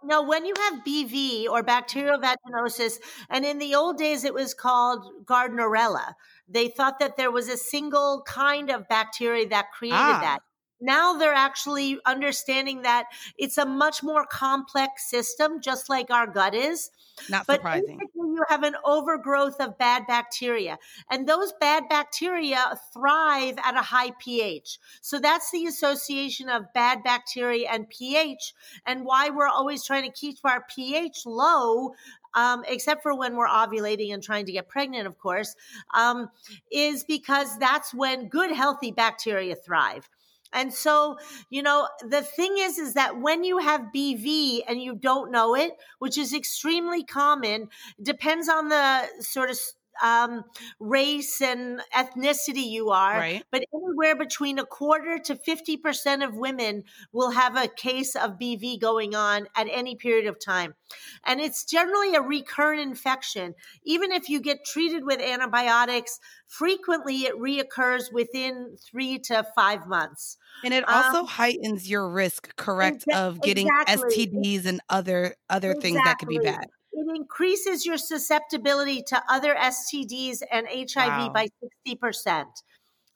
no, 0.03 0.21
when 0.23 0.45
you 0.45 0.53
have 0.57 0.83
BV 0.85 1.45
or 1.49 1.63
bacterial 1.63 2.19
vaginosis, 2.19 2.99
and 3.29 3.45
in 3.45 3.57
the 3.57 3.73
old 3.73 3.97
days 3.97 4.25
it 4.25 4.33
was 4.33 4.53
called 4.53 5.05
Gardnerella. 5.23 6.13
They 6.49 6.67
thought 6.67 6.99
that 6.99 7.15
there 7.15 7.31
was 7.31 7.47
a 7.47 7.55
single 7.55 8.21
kind 8.27 8.69
of 8.69 8.85
bacteria 8.89 9.47
that 9.47 9.71
created 9.71 9.97
ah. 9.97 10.19
that. 10.21 10.39
Now 10.83 11.13
they're 11.13 11.33
actually 11.33 11.97
understanding 12.05 12.81
that 12.81 13.05
it's 13.37 13.57
a 13.57 13.65
much 13.65 14.03
more 14.03 14.25
complex 14.25 15.09
system, 15.09 15.61
just 15.61 15.89
like 15.89 16.11
our 16.11 16.27
gut 16.27 16.53
is. 16.53 16.91
Not 17.29 17.47
but 17.47 17.55
surprising. 17.55 17.99
You 18.13 18.43
have 18.49 18.63
an 18.63 18.75
overgrowth 18.83 19.61
of 19.61 19.77
bad 19.77 20.05
bacteria, 20.07 20.77
and 21.09 21.27
those 21.27 21.53
bad 21.59 21.87
bacteria 21.89 22.77
thrive 22.93 23.55
at 23.63 23.75
a 23.75 23.81
high 23.81 24.11
pH. 24.19 24.79
So 25.01 25.19
that's 25.19 25.51
the 25.51 25.65
association 25.67 26.49
of 26.49 26.73
bad 26.73 27.03
bacteria 27.03 27.69
and 27.71 27.87
pH, 27.87 28.53
and 28.85 29.05
why 29.05 29.29
we're 29.29 29.47
always 29.47 29.85
trying 29.85 30.03
to 30.03 30.11
keep 30.11 30.37
our 30.43 30.65
pH 30.75 31.25
low 31.25 31.93
um, 32.35 32.63
except 32.67 33.03
for 33.03 33.15
when 33.15 33.35
we're 33.35 33.47
ovulating 33.47 34.13
and 34.13 34.23
trying 34.23 34.45
to 34.45 34.51
get 34.51 34.67
pregnant, 34.67 35.07
of 35.07 35.17
course, 35.17 35.55
um, 35.93 36.29
is 36.71 37.03
because 37.03 37.57
that's 37.59 37.93
when 37.93 38.27
good, 38.27 38.51
healthy 38.51 38.91
bacteria 38.91 39.55
thrive. 39.55 40.09
And 40.53 40.74
so, 40.74 41.17
you 41.50 41.63
know, 41.63 41.88
the 42.01 42.22
thing 42.22 42.55
is, 42.57 42.77
is 42.77 42.93
that 42.93 43.19
when 43.19 43.43
you 43.43 43.57
have 43.57 43.91
BV 43.95 44.62
and 44.67 44.81
you 44.81 44.95
don't 44.95 45.31
know 45.31 45.55
it, 45.55 45.74
which 46.00 46.17
is 46.17 46.33
extremely 46.33 47.03
common, 47.03 47.69
depends 48.01 48.48
on 48.48 48.69
the 48.69 49.07
sort 49.19 49.50
of 49.50 49.57
um, 50.01 50.43
race 50.79 51.41
and 51.41 51.81
ethnicity 51.93 52.69
you 52.69 52.89
are, 52.89 53.17
right. 53.17 53.43
but 53.51 53.63
anywhere 53.73 54.15
between 54.15 54.59
a 54.59 54.65
quarter 54.65 55.19
to 55.19 55.35
50% 55.35 56.25
of 56.25 56.35
women 56.35 56.83
will 57.12 57.31
have 57.31 57.55
a 57.55 57.67
case 57.67 58.15
of 58.15 58.39
BV 58.39 58.79
going 58.79 59.15
on 59.15 59.47
at 59.55 59.67
any 59.69 59.95
period 59.95 60.27
of 60.27 60.39
time. 60.39 60.75
And 61.25 61.39
it's 61.39 61.63
generally 61.65 62.15
a 62.15 62.21
recurrent 62.21 62.81
infection. 62.81 63.55
Even 63.83 64.12
if 64.12 64.29
you 64.29 64.41
get 64.41 64.65
treated 64.65 65.05
with 65.05 65.19
antibiotics, 65.19 66.19
frequently 66.47 67.21
it 67.21 67.35
reoccurs 67.35 68.12
within 68.12 68.75
three 68.79 69.19
to 69.19 69.45
five 69.55 69.88
months. 69.88 70.38
And 70.63 70.73
it 70.73 70.88
also 70.88 71.19
um, 71.19 71.25
heightens 71.25 71.89
your 71.89 72.09
risk, 72.09 72.55
correct, 72.55 73.05
exa- 73.07 73.15
of 73.15 73.41
getting 73.41 73.67
exactly. 73.67 74.27
STDs 74.27 74.65
and 74.65 74.81
other 74.89 75.35
other 75.50 75.71
exactly. 75.71 75.91
things 75.91 76.03
that 76.05 76.19
could 76.19 76.29
be 76.29 76.39
bad 76.39 76.67
it 76.93 77.15
increases 77.15 77.85
your 77.85 77.97
susceptibility 77.97 79.01
to 79.07 79.21
other 79.29 79.55
STDs 79.55 80.41
and 80.51 80.67
HIV 80.67 81.07
wow. 81.07 81.29
by 81.33 81.47
60%. 81.88 82.45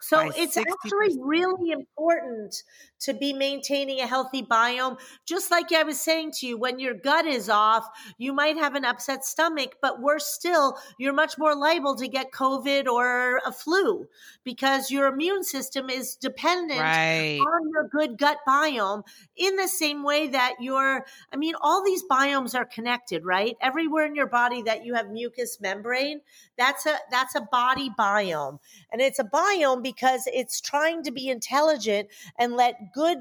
So 0.01 0.17
By 0.17 0.31
it's 0.36 0.57
60%. 0.57 0.63
actually 0.67 1.17
really 1.22 1.72
important 1.72 2.55
to 3.00 3.13
be 3.13 3.34
maintaining 3.34 4.00
a 4.00 4.08
healthy 4.08 4.42
biome. 4.42 5.00
Just 5.25 5.51
like 5.51 5.72
I 5.72 5.84
was 5.84 6.00
saying 6.00 6.32
to 6.38 6.48
you, 6.48 6.58
when 6.58 6.80
your 6.80 6.94
gut 6.94 7.25
is 7.25 7.50
off, 7.50 7.88
you 8.18 8.34
might 8.34 8.58
have 8.58 8.75
an 8.75 8.86
upset 8.86 9.25
stomach, 9.25 9.75
but 9.82 10.01
worse 10.01 10.25
still, 10.25 10.77
you're 10.98 11.13
much 11.13 11.38
more 11.38 11.56
liable 11.56 11.96
to 11.96 12.08
get 12.08 12.32
COVID 12.32 12.88
or 12.88 13.42
a 13.46 13.51
flu 13.51 14.08
because 14.44 14.92
your 14.92 15.08
immune 15.08 15.44
system 15.44 15.89
is 15.89 16.16
dependent 16.16 16.80
right. 16.80 17.39
on 17.39 17.70
your 17.72 17.88
good 17.88 18.18
gut 18.18 18.38
biome 18.48 19.04
in 19.36 19.56
the 19.56 19.68
same 19.68 20.04
way 20.04 20.27
that 20.27 20.56
your, 20.60 21.06
I 21.32 21.36
mean, 21.36 21.54
all 21.62 21.84
these 21.84 22.04
biomes 22.10 22.56
are 22.56 22.66
connected, 22.66 23.25
right? 23.25 23.56
Everywhere 23.62 24.06
in 24.06 24.16
your 24.16 24.27
body 24.27 24.62
that 24.63 24.86
you 24.86 24.96
have 24.96 25.10
mucous 25.10 25.60
membrane, 25.62 26.22
that's 26.58 26.86
a, 26.86 26.98
that's 27.12 27.36
a 27.36 27.42
body 27.42 27.89
biome. 27.98 28.60
And 28.92 29.01
it's 29.01 29.20
a 29.20 29.24
biome 29.24 29.84
because 29.84 30.24
it's 30.27 30.62
trying 30.62 31.04
to 31.04 31.12
be 31.12 31.30
intelligent 31.30 32.10
and 32.39 32.56
let 32.56 32.87
good 32.94 33.20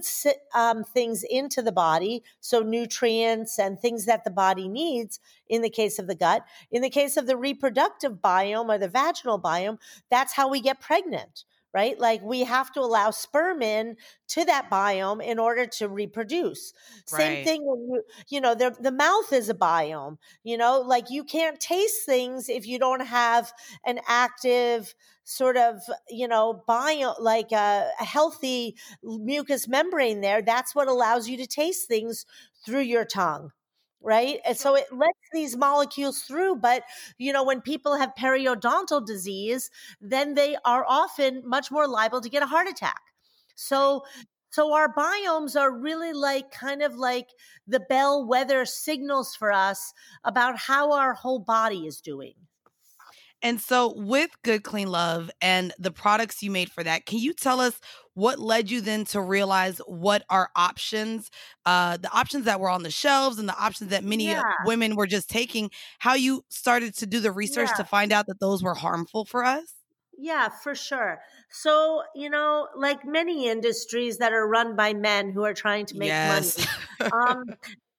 um, 0.55 0.85
things 0.85 1.25
into 1.29 1.63
the 1.63 1.73
body. 1.73 2.23
So, 2.41 2.61
nutrients 2.61 3.59
and 3.59 3.79
things 3.79 4.07
that 4.07 4.25
the 4.25 4.31
body 4.31 4.69
needs 4.69 5.21
in 5.49 5.63
the 5.63 5.71
case 5.71 5.99
of 5.99 6.07
the 6.07 6.15
gut. 6.15 6.45
In 6.71 6.83
the 6.83 6.91
case 6.91 7.17
of 7.17 7.27
the 7.27 7.37
reproductive 7.37 8.15
biome 8.15 8.69
or 8.69 8.79
the 8.79 8.89
vaginal 8.89 9.41
biome, 9.41 9.79
that's 10.11 10.35
how 10.35 10.49
we 10.49 10.61
get 10.61 10.81
pregnant 10.81 11.45
right? 11.77 12.01
Like 12.01 12.23
we 12.23 12.41
have 12.41 12.73
to 12.73 12.81
allow 12.81 13.11
sperm 13.11 13.61
in 13.61 13.97
to 14.29 14.47
that 14.47 14.71
biome 14.71 15.23
in 15.23 15.39
order 15.39 15.67
to 15.67 15.91
reproduce. 15.91 16.73
Right. 17.13 17.19
Same 17.19 17.45
thing 17.45 17.61
when 17.67 17.81
you, 17.81 18.03
you 18.31 18.41
know, 18.41 18.55
the, 18.55 18.75
the 18.81 18.91
mouth 18.91 19.31
is 19.31 19.51
a 19.51 19.55
biome, 19.55 20.17
you 20.43 20.57
know, 20.57 20.81
like 20.81 21.11
you 21.11 21.23
can't 21.23 21.61
taste 21.61 22.07
things 22.07 22.49
if 22.49 22.67
you 22.67 22.79
don't 22.79 23.05
have 23.05 23.53
an 23.85 24.01
active 24.09 24.95
sort 25.25 25.59
of, 25.59 25.83
you 26.09 26.27
know, 26.27 26.65
bio, 26.67 27.13
like 27.21 27.53
a, 27.53 27.91
a 28.01 28.05
healthy 28.05 28.75
mucous 29.03 29.69
membrane 29.69 30.23
there. 30.23 30.41
That's 30.41 30.75
what 30.75 30.89
allows 30.89 31.29
you 31.29 31.37
to 31.37 31.47
taste 31.47 31.89
things 31.89 32.25
through 32.65 32.81
your 32.81 33.05
tongue 33.05 33.51
right? 34.07 34.39
And 34.47 34.57
so 34.57 34.77
it 34.77 34.87
lets 34.93 35.19
these 35.33 35.57
molecules 35.57 36.21
through. 36.21 36.57
But, 36.57 36.85
you 37.19 37.33
know, 37.33 37.45
when 37.45 37.61
people 37.61 37.97
have 37.97 38.13
periodontal 38.19 39.05
disease, 39.05 39.71
then 40.01 40.35
they 40.35 40.57
are 40.65 40.87
often 40.89 41.43
much 41.45 41.71
more 41.73 41.89
liable 41.89 42.21
to 42.21 42.31
get 42.31 42.43
a 42.43 42.47
heart 42.47 42.69
attack. 42.69 43.01
So, 43.57 44.05
so 44.51 44.73
our 44.73 44.95
biomes 44.95 45.61
are 45.61 45.73
really 45.77 46.13
like 46.13 46.53
kind 46.53 46.83
of 46.83 46.95
like 46.95 47.29
the 47.67 47.81
bellwether 47.81 48.65
signals 48.65 49.35
for 49.35 49.53
us 49.53 49.93
about 50.25 50.57
how 50.57 50.93
our 50.93 51.13
whole 51.15 51.41
body 51.41 51.87
is 51.87 52.01
doing. 52.01 52.35
And 53.43 53.61
so, 53.61 53.93
with 53.97 54.31
Good 54.43 54.63
Clean 54.63 54.89
Love 54.89 55.31
and 55.41 55.73
the 55.79 55.91
products 55.91 56.43
you 56.43 56.51
made 56.51 56.71
for 56.71 56.83
that, 56.83 57.07
can 57.07 57.19
you 57.19 57.33
tell 57.33 57.61
us 57.61 57.79
what 58.15 58.39
led 58.39 58.71
you 58.71 58.81
then 58.81 59.05
to 59.05 59.21
realize 59.21 59.79
what 59.87 60.25
are 60.31 60.49
options, 60.57 61.31
uh, 61.67 61.99
the 61.99 62.11
options 62.11 62.47
that 62.47 62.61
were 62.61 62.71
on 62.71 62.83
the 62.83 62.91
shelves 62.91 63.39
and 63.39 63.49
the 63.49 63.59
options 63.59 63.91
that 63.91 64.05
many 64.05 64.31
uh, 64.31 64.41
yeah. 64.41 64.53
women 64.65 64.97
were 64.97 65.07
just 65.07 65.29
taking, 65.29 65.71
how 65.99 66.15
you 66.15 66.45
started 66.49 66.97
to 66.97 67.07
do 67.07 67.21
the 67.21 67.31
research 67.31 67.69
yeah. 67.73 67.77
to 67.77 67.85
find 67.85 68.13
out 68.13 68.27
that 68.27 68.41
those 68.41 68.63
were 68.63 68.75
harmful 68.75 69.27
for 69.27 69.45
us? 69.45 69.75
Yeah, 70.19 70.49
for 70.49 70.75
sure. 70.75 71.21
So, 71.51 72.03
you 72.15 72.31
know, 72.31 72.69
like 72.75 73.05
many 73.05 73.49
industries 73.49 74.17
that 74.19 74.33
are 74.33 74.49
run 74.49 74.77
by 74.77 74.95
men 74.95 75.31
who 75.31 75.45
are 75.45 75.55
trying 75.55 75.85
to 75.87 75.99
make 75.99 76.09
yes. 76.09 76.67
money, 76.99 77.13
um, 77.13 77.45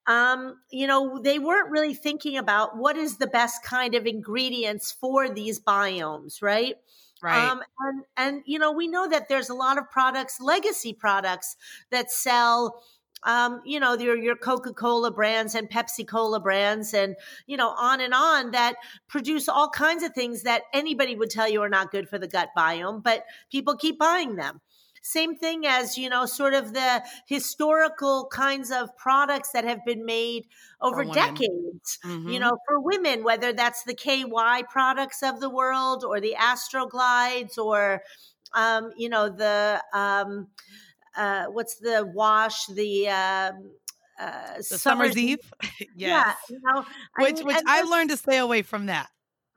um, 0.07 0.55
you 0.71 0.87
know, 0.87 1.19
they 1.21 1.37
weren't 1.37 1.69
really 1.69 1.93
thinking 1.93 2.37
about 2.37 2.77
what 2.77 2.95
is 2.95 3.17
the 3.17 3.27
best 3.27 3.63
kind 3.63 3.93
of 3.93 4.05
ingredients 4.05 4.91
for 4.91 5.29
these 5.29 5.59
biomes, 5.59 6.41
right? 6.41 6.75
Right. 7.21 7.49
Um, 7.49 7.61
and, 7.79 8.03
and, 8.15 8.43
you 8.45 8.59
know, 8.59 8.71
we 8.71 8.87
know 8.87 9.07
that 9.09 9.27
there's 9.27 9.49
a 9.49 9.53
lot 9.55 9.77
of 9.77 9.89
products, 9.89 10.39
legacy 10.39 10.93
products 10.93 11.57
that 11.89 12.11
sell, 12.11 12.83
um, 13.23 13.61
you 13.65 13.79
know, 13.79 13.97
your, 13.97 14.15
your 14.15 14.35
Coca 14.35 14.71
Cola 14.71 15.09
brands 15.11 15.55
and 15.55 15.67
Pepsi 15.67 16.07
Cola 16.07 16.39
brands 16.39 16.93
and, 16.93 17.15
you 17.47 17.57
know, 17.57 17.69
on 17.69 18.01
and 18.01 18.13
on 18.13 18.51
that 18.51 18.75
produce 19.07 19.49
all 19.49 19.67
kinds 19.69 20.03
of 20.03 20.13
things 20.13 20.43
that 20.43 20.61
anybody 20.73 21.15
would 21.15 21.31
tell 21.31 21.49
you 21.49 21.61
are 21.63 21.69
not 21.69 21.91
good 21.91 22.07
for 22.07 22.19
the 22.19 22.27
gut 22.27 22.49
biome, 22.55 23.01
but 23.01 23.25
people 23.51 23.75
keep 23.75 23.97
buying 23.97 24.35
them. 24.35 24.61
Same 25.07 25.37
thing 25.37 25.65
as, 25.65 25.97
you 25.97 26.09
know, 26.09 26.25
sort 26.25 26.53
of 26.53 26.73
the 26.73 27.01
historical 27.27 28.27
kinds 28.29 28.71
of 28.71 28.95
products 28.97 29.51
that 29.51 29.63
have 29.63 29.85
been 29.85 30.05
made 30.05 30.47
over 30.81 31.05
decades, 31.05 31.97
mm-hmm. 32.05 32.27
you 32.27 32.39
know, 32.39 32.57
for 32.67 32.81
women, 32.81 33.23
whether 33.23 33.53
that's 33.53 33.83
the 33.83 33.93
KY 33.93 34.63
products 34.69 35.23
of 35.23 35.39
the 35.39 35.49
world 35.49 36.03
or 36.03 36.19
the 36.19 36.35
Astroglides 36.37 37.57
or, 37.57 38.03
um, 38.53 38.91
you 38.97 39.07
know, 39.07 39.29
the, 39.29 39.81
um, 39.93 40.47
uh, 41.15 41.45
what's 41.45 41.75
the 41.75 42.05
wash, 42.13 42.65
the, 42.65 43.07
um, 43.07 43.71
uh, 44.19 44.61
summer's, 44.61 44.81
summer's 44.81 45.17
eve, 45.17 45.39
yes. 45.61 45.87
yeah, 45.95 46.33
you 46.49 46.59
know, 46.63 46.85
which 47.19 47.35
I 47.35 47.37
mean, 47.37 47.45
which 47.45 47.63
I 47.65 47.83
learned 47.83 48.09
to 48.09 48.17
stay 48.17 48.39
away 48.39 48.61
from 48.61 48.87
that. 48.87 49.09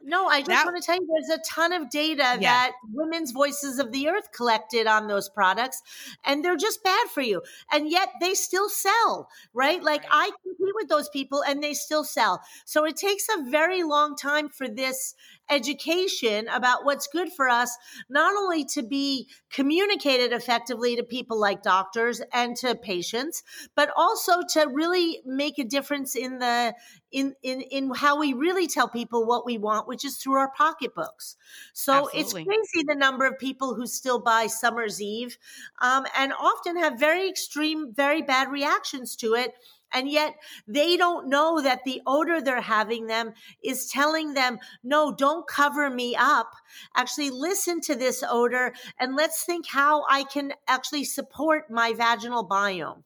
No, 0.03 0.27
I 0.27 0.41
just 0.41 0.49
that, 0.49 0.65
want 0.65 0.77
to 0.81 0.83
tell 0.83 0.97
you 0.97 1.07
there's 1.07 1.39
a 1.39 1.43
ton 1.43 1.73
of 1.73 1.91
data 1.91 2.23
yeah. 2.23 2.39
that 2.39 2.73
Women's 2.93 3.33
Voices 3.33 3.79
of 3.79 3.93
the 3.93 4.09
Earth 4.09 4.33
collected 4.33 4.87
on 4.87 5.09
those 5.09 5.29
products, 5.29 5.83
and 6.25 6.45
they're 6.45 6.57
just 6.57 6.83
bad 6.83 7.09
for 7.09 7.21
you. 7.21 7.43
And 7.71 7.91
yet 7.91 8.09
they 8.21 8.35
still 8.35 8.69
sell, 8.69 9.29
right? 9.53 9.83
Like 9.83 10.03
right. 10.03 10.11
I 10.11 10.31
compete 10.43 10.75
with 10.75 10.89
those 10.89 11.09
people 11.11 11.43
and 11.47 11.63
they 11.63 11.75
still 11.75 12.05
sell. 12.05 12.41
So 12.65 12.85
it 12.85 12.97
takes 12.97 13.27
a 13.29 13.51
very 13.51 13.83
long 13.83 14.17
time 14.17 14.49
for 14.49 14.69
this 14.69 15.15
education 15.51 16.49
about 16.49 16.85
what's 16.85 17.07
good 17.07 17.33
for 17.33 17.49
us, 17.49 17.77
not 18.09 18.35
only 18.37 18.65
to 18.67 18.83
be 18.83 19.29
communicated 19.51 20.33
effectively 20.33 20.97
to 20.97 21.03
people 21.03 21.39
like 21.39 21.63
doctors 21.63 22.21
and 22.33 22.57
to 22.57 22.75
patients, 22.75 23.43
but 23.75 23.91
also 23.97 24.41
to 24.51 24.67
really 24.73 25.21
make 25.25 25.59
a 25.59 25.65
difference 25.65 26.15
in 26.15 26.39
the 26.39 26.75
in 27.13 27.35
in 27.43 27.61
in 27.63 27.93
how 27.95 28.19
we 28.19 28.33
really 28.33 28.67
tell 28.67 28.89
people 28.89 29.27
what 29.27 29.45
we 29.45 29.59
want, 29.59 29.89
which 29.89 30.05
is 30.05 30.17
through 30.17 30.35
our 30.35 30.53
pocketbooks. 30.57 31.37
So 31.73 31.93
Absolutely. 31.93 32.21
it's 32.21 32.33
crazy 32.33 32.87
the 32.87 32.95
number 32.95 33.27
of 33.27 33.39
people 33.39 33.75
who 33.75 33.87
still 33.87 34.21
buy 34.21 34.47
Summer's 34.47 35.03
Eve, 35.03 35.37
um, 35.81 36.07
and 36.17 36.33
often 36.33 36.77
have 36.77 36.99
very 36.99 37.29
extreme, 37.29 37.93
very 37.93 38.23
bad 38.23 38.51
reactions 38.51 39.17
to 39.17 39.35
it 39.35 39.55
And 39.93 40.09
yet 40.09 40.37
they 40.67 40.97
don't 40.97 41.29
know 41.29 41.61
that 41.61 41.85
the 41.85 42.01
odor 42.07 42.41
they're 42.41 42.61
having 42.61 43.07
them 43.07 43.33
is 43.63 43.89
telling 43.89 44.35
them, 44.35 44.59
no, 44.83 45.13
don't 45.13 45.47
cover 45.47 45.91
me 45.91 46.15
up. 46.17 46.53
Actually 46.95 47.31
listen 47.31 47.81
to 47.83 47.95
this 47.95 48.23
odor 48.29 48.73
and 48.99 49.17
let's 49.17 49.45
think 49.45 49.67
how 49.67 50.05
I 50.09 50.25
can 50.25 50.53
actually 50.69 51.05
support 51.05 51.71
my 51.71 51.93
vaginal 51.93 52.47
biome. 52.47 53.03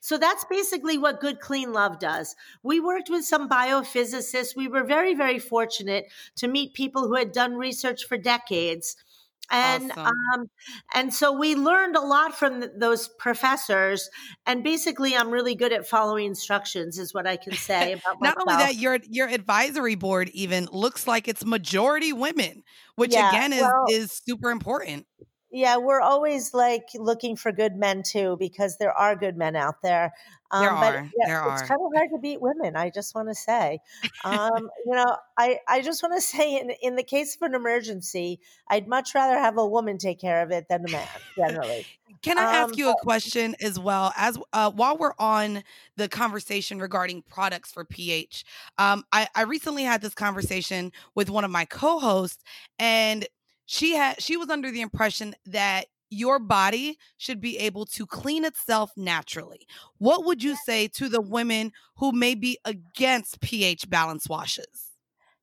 So 0.00 0.18
that's 0.18 0.44
basically 0.44 0.98
what 0.98 1.20
Good 1.20 1.40
Clean 1.40 1.72
Love 1.72 1.98
does. 1.98 2.34
We 2.62 2.80
worked 2.80 3.10
with 3.10 3.24
some 3.24 3.48
biophysicists. 3.48 4.56
We 4.56 4.68
were 4.68 4.84
very, 4.84 5.14
very 5.14 5.38
fortunate 5.38 6.06
to 6.36 6.48
meet 6.48 6.74
people 6.74 7.06
who 7.06 7.14
had 7.14 7.32
done 7.32 7.54
research 7.54 8.04
for 8.04 8.18
decades 8.18 8.96
and 9.50 9.90
awesome. 9.92 10.06
um, 10.34 10.50
and 10.94 11.12
so 11.14 11.32
we 11.32 11.54
learned 11.54 11.96
a 11.96 12.00
lot 12.00 12.36
from 12.36 12.60
th- 12.60 12.72
those 12.76 13.08
professors 13.18 14.10
and 14.46 14.62
basically 14.62 15.16
i'm 15.16 15.30
really 15.30 15.54
good 15.54 15.72
at 15.72 15.86
following 15.86 16.26
instructions 16.26 16.98
is 16.98 17.14
what 17.14 17.26
i 17.26 17.36
can 17.36 17.52
say 17.52 17.92
about 18.12 18.20
not 18.20 18.36
only 18.40 18.54
that 18.62 18.76
your 18.76 18.98
your 19.08 19.28
advisory 19.28 19.94
board 19.94 20.28
even 20.30 20.68
looks 20.72 21.06
like 21.06 21.28
it's 21.28 21.44
majority 21.44 22.12
women 22.12 22.62
which 22.96 23.14
yeah, 23.14 23.30
again 23.30 23.52
is 23.52 23.62
well, 23.62 23.86
is 23.90 24.20
super 24.26 24.50
important 24.50 25.06
yeah, 25.50 25.78
we're 25.78 26.02
always 26.02 26.52
like 26.52 26.88
looking 26.94 27.34
for 27.34 27.52
good 27.52 27.74
men 27.74 28.02
too, 28.02 28.36
because 28.38 28.76
there 28.76 28.92
are 28.92 29.16
good 29.16 29.36
men 29.36 29.56
out 29.56 29.80
there. 29.82 30.12
Um, 30.50 30.62
there 30.62 30.72
but 30.72 30.94
are. 30.94 31.10
Yeah, 31.16 31.26
there 31.26 31.52
it's 31.52 31.62
are. 31.62 31.66
kind 31.68 31.80
of 31.84 31.92
hard 31.94 32.10
to 32.10 32.18
beat 32.18 32.40
women. 32.40 32.76
I 32.76 32.90
just 32.90 33.14
want 33.14 33.28
to 33.28 33.34
say, 33.34 33.80
um, 34.24 34.70
you 34.86 34.94
know, 34.94 35.16
I, 35.36 35.58
I 35.68 35.82
just 35.82 36.02
want 36.02 36.14
to 36.14 36.20
say, 36.36 36.58
in 36.58 36.70
in 36.82 36.96
the 36.96 37.02
case 37.02 37.36
of 37.36 37.42
an 37.42 37.54
emergency, 37.54 38.40
I'd 38.68 38.88
much 38.88 39.14
rather 39.14 39.38
have 39.38 39.58
a 39.58 39.66
woman 39.66 39.98
take 39.98 40.20
care 40.20 40.42
of 40.42 40.50
it 40.50 40.68
than 40.68 40.84
a 40.86 40.90
man. 40.90 41.08
Generally. 41.36 41.86
Can 42.22 42.38
I 42.38 42.42
ask 42.42 42.72
um, 42.72 42.78
you 42.78 42.90
a 42.90 42.96
question 42.96 43.54
as 43.60 43.78
well? 43.78 44.12
As 44.16 44.38
uh, 44.52 44.70
while 44.70 44.96
we're 44.96 45.12
on 45.18 45.62
the 45.96 46.08
conversation 46.08 46.78
regarding 46.80 47.22
products 47.22 47.70
for 47.70 47.84
pH, 47.84 48.44
um, 48.76 49.04
I, 49.12 49.28
I 49.34 49.42
recently 49.42 49.84
had 49.84 50.00
this 50.00 50.14
conversation 50.14 50.90
with 51.14 51.30
one 51.30 51.44
of 51.44 51.50
my 51.50 51.64
co-hosts, 51.64 52.42
and 52.78 53.26
she 53.66 53.94
had 53.94 54.20
she 54.20 54.36
was 54.36 54.48
under 54.48 54.70
the 54.70 54.80
impression 54.80 55.34
that 55.46 55.86
your 56.10 56.38
body 56.38 56.98
should 57.16 57.40
be 57.40 57.58
able 57.58 57.86
to 57.86 58.06
clean 58.06 58.44
itself 58.44 58.92
naturally. 58.96 59.66
What 59.98 60.24
would 60.24 60.42
you 60.42 60.56
say 60.56 60.88
to 60.88 61.08
the 61.08 61.20
women 61.20 61.72
who 61.96 62.12
may 62.12 62.34
be 62.34 62.58
against 62.64 63.40
pH 63.40 63.88
balance 63.90 64.28
washes? 64.28 64.92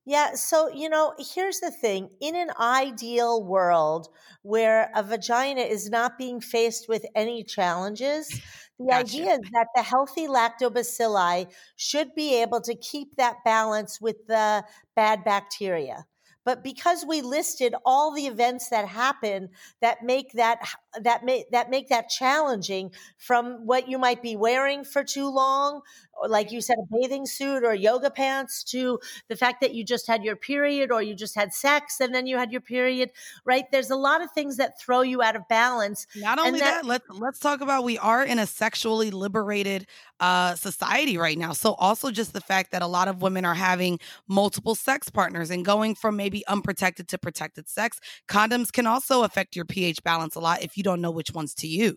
Yeah, 0.04 0.34
so 0.34 0.68
you 0.68 0.88
know, 0.88 1.14
here's 1.18 1.58
the 1.60 1.70
thing. 1.70 2.10
In 2.20 2.36
an 2.36 2.50
ideal 2.60 3.42
world 3.42 4.08
where 4.42 4.90
a 4.94 5.02
vagina 5.02 5.62
is 5.62 5.90
not 5.90 6.16
being 6.16 6.40
faced 6.40 6.88
with 6.88 7.04
any 7.16 7.42
challenges, 7.42 8.40
the 8.78 8.86
gotcha. 8.88 9.02
idea 9.18 9.32
is 9.32 9.40
that 9.52 9.66
the 9.74 9.82
healthy 9.82 10.28
lactobacilli 10.28 11.52
should 11.76 12.14
be 12.14 12.40
able 12.40 12.60
to 12.62 12.74
keep 12.76 13.16
that 13.16 13.38
balance 13.44 14.00
with 14.00 14.26
the 14.28 14.64
bad 14.94 15.24
bacteria. 15.24 16.06
But 16.46 16.62
because 16.62 17.04
we 17.06 17.20
listed 17.20 17.74
all 17.84 18.14
the 18.14 18.26
events 18.28 18.70
that 18.70 18.88
happen 18.88 19.50
that 19.82 20.04
make 20.04 20.32
that 20.34 20.60
that 21.02 21.24
make 21.24 21.50
that 21.50 21.70
make 21.70 21.88
that 21.88 22.08
challenging 22.08 22.90
from 23.18 23.66
what 23.66 23.88
you 23.88 23.98
might 23.98 24.22
be 24.22 24.36
wearing 24.36 24.84
for 24.84 25.04
too 25.04 25.28
long 25.28 25.82
or 26.20 26.28
like 26.28 26.52
you 26.52 26.60
said, 26.60 26.76
a 26.78 26.96
bathing 26.96 27.26
suit 27.26 27.64
or 27.64 27.74
yoga 27.74 28.10
pants 28.10 28.64
to 28.64 28.98
the 29.28 29.36
fact 29.36 29.60
that 29.60 29.74
you 29.74 29.84
just 29.84 30.06
had 30.06 30.24
your 30.24 30.36
period 30.36 30.90
or 30.90 31.02
you 31.02 31.14
just 31.14 31.34
had 31.34 31.52
sex 31.52 32.00
and 32.00 32.14
then 32.14 32.26
you 32.26 32.36
had 32.36 32.52
your 32.52 32.60
period, 32.60 33.10
right? 33.44 33.64
There's 33.70 33.90
a 33.90 33.96
lot 33.96 34.22
of 34.22 34.30
things 34.32 34.56
that 34.56 34.80
throw 34.80 35.02
you 35.02 35.22
out 35.22 35.36
of 35.36 35.46
balance. 35.48 36.06
Not 36.16 36.38
only 36.38 36.60
that, 36.60 36.82
that, 36.82 36.84
let's 36.84 37.04
let's 37.10 37.38
talk 37.38 37.60
about 37.60 37.84
we 37.84 37.98
are 37.98 38.24
in 38.24 38.38
a 38.38 38.46
sexually 38.46 39.10
liberated 39.10 39.86
uh 40.20 40.54
society 40.54 41.18
right 41.18 41.36
now. 41.36 41.52
So 41.52 41.74
also 41.74 42.10
just 42.10 42.32
the 42.32 42.40
fact 42.40 42.72
that 42.72 42.82
a 42.82 42.86
lot 42.86 43.08
of 43.08 43.22
women 43.22 43.44
are 43.44 43.54
having 43.54 43.98
multiple 44.28 44.74
sex 44.74 45.10
partners 45.10 45.50
and 45.50 45.64
going 45.64 45.94
from 45.94 46.16
maybe 46.16 46.46
unprotected 46.46 47.08
to 47.08 47.18
protected 47.18 47.68
sex. 47.68 48.00
Condoms 48.28 48.72
can 48.72 48.86
also 48.86 49.24
affect 49.24 49.56
your 49.56 49.64
pH 49.64 50.02
balance 50.02 50.34
a 50.34 50.40
lot 50.40 50.62
if 50.62 50.76
you 50.76 50.82
don't 50.86 51.00
know 51.00 51.10
which 51.10 51.32
ones 51.32 51.52
to 51.52 51.66
use. 51.66 51.96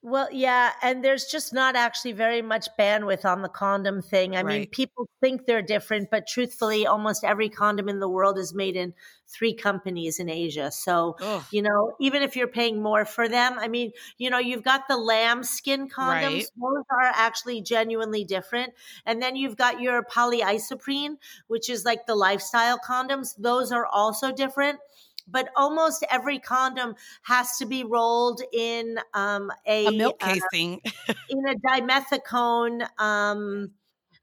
Well, 0.00 0.28
yeah, 0.32 0.72
and 0.80 1.04
there's 1.04 1.24
just 1.26 1.52
not 1.52 1.76
actually 1.76 2.12
very 2.12 2.40
much 2.40 2.68
bandwidth 2.78 3.24
on 3.24 3.42
the 3.42 3.48
condom 3.48 4.00
thing. 4.00 4.36
I 4.36 4.42
right. 4.42 4.60
mean, 4.60 4.68
people 4.68 5.08
think 5.20 5.44
they're 5.44 5.62
different, 5.62 6.08
but 6.10 6.26
truthfully, 6.26 6.86
almost 6.86 7.24
every 7.24 7.48
condom 7.48 7.88
in 7.88 7.98
the 7.98 8.08
world 8.08 8.38
is 8.38 8.54
made 8.54 8.76
in 8.76 8.94
three 9.26 9.54
companies 9.54 10.18
in 10.20 10.28
Asia. 10.28 10.70
So, 10.70 11.16
Ugh. 11.20 11.44
you 11.50 11.62
know, 11.62 11.94
even 12.00 12.22
if 12.22 12.36
you're 12.36 12.46
paying 12.46 12.80
more 12.80 13.04
for 13.04 13.28
them, 13.28 13.58
I 13.58 13.66
mean, 13.68 13.90
you 14.18 14.30
know, 14.30 14.38
you've 14.38 14.64
got 14.64 14.82
the 14.88 14.96
lambskin 14.96 15.88
condoms, 15.88 16.22
right. 16.22 16.46
those 16.56 16.84
are 16.90 17.12
actually 17.14 17.62
genuinely 17.62 18.24
different. 18.24 18.72
And 19.04 19.20
then 19.20 19.34
you've 19.34 19.56
got 19.56 19.80
your 19.80 20.04
polyisoprene, 20.04 21.16
which 21.48 21.68
is 21.68 21.84
like 21.84 22.06
the 22.06 22.14
lifestyle 22.14 22.78
condoms, 22.78 23.34
those 23.36 23.72
are 23.72 23.86
also 23.86 24.32
different 24.32 24.78
but 25.30 25.50
almost 25.56 26.04
every 26.10 26.38
condom 26.38 26.94
has 27.22 27.56
to 27.58 27.66
be 27.66 27.84
rolled 27.84 28.42
in 28.52 28.98
um, 29.14 29.50
a, 29.66 29.86
a, 29.86 29.92
milk 29.92 30.16
uh, 30.20 30.34
casing, 30.34 30.80
uh, 31.08 31.14
in 31.30 31.46
a 31.48 31.54
dimethicone, 31.56 32.86
um, 33.00 33.70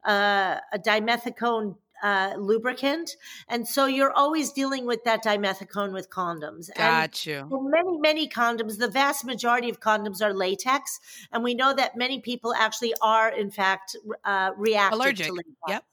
uh, 0.05 0.57
a 0.73 0.79
dimethicone 0.79 1.75
uh, 2.03 2.33
lubricant. 2.37 3.15
And 3.47 3.67
so 3.67 3.85
you're 3.85 4.11
always 4.11 4.51
dealing 4.51 4.85
with 4.85 5.03
that 5.05 5.23
dimethicone 5.23 5.91
with 5.91 6.09
condoms. 6.09 6.69
Got 6.75 7.03
and 7.03 7.25
you. 7.25 7.69
Many, 7.71 7.97
many 7.97 8.29
condoms, 8.29 8.77
the 8.77 8.89
vast 8.89 9.25
majority 9.25 9.69
of 9.69 9.79
condoms 9.79 10.21
are 10.21 10.33
latex. 10.33 10.99
And 11.31 11.43
we 11.43 11.55
know 11.55 11.73
that 11.73 11.95
many 11.95 12.19
people 12.19 12.53
actually 12.53 12.93
are, 13.01 13.29
in 13.29 13.49
fact, 13.49 13.95
uh, 14.23 14.51
reactive 14.57 14.99
allergic. 14.99 15.27
to 15.27 15.33
latex. 15.33 15.55
Yep. 15.67 15.85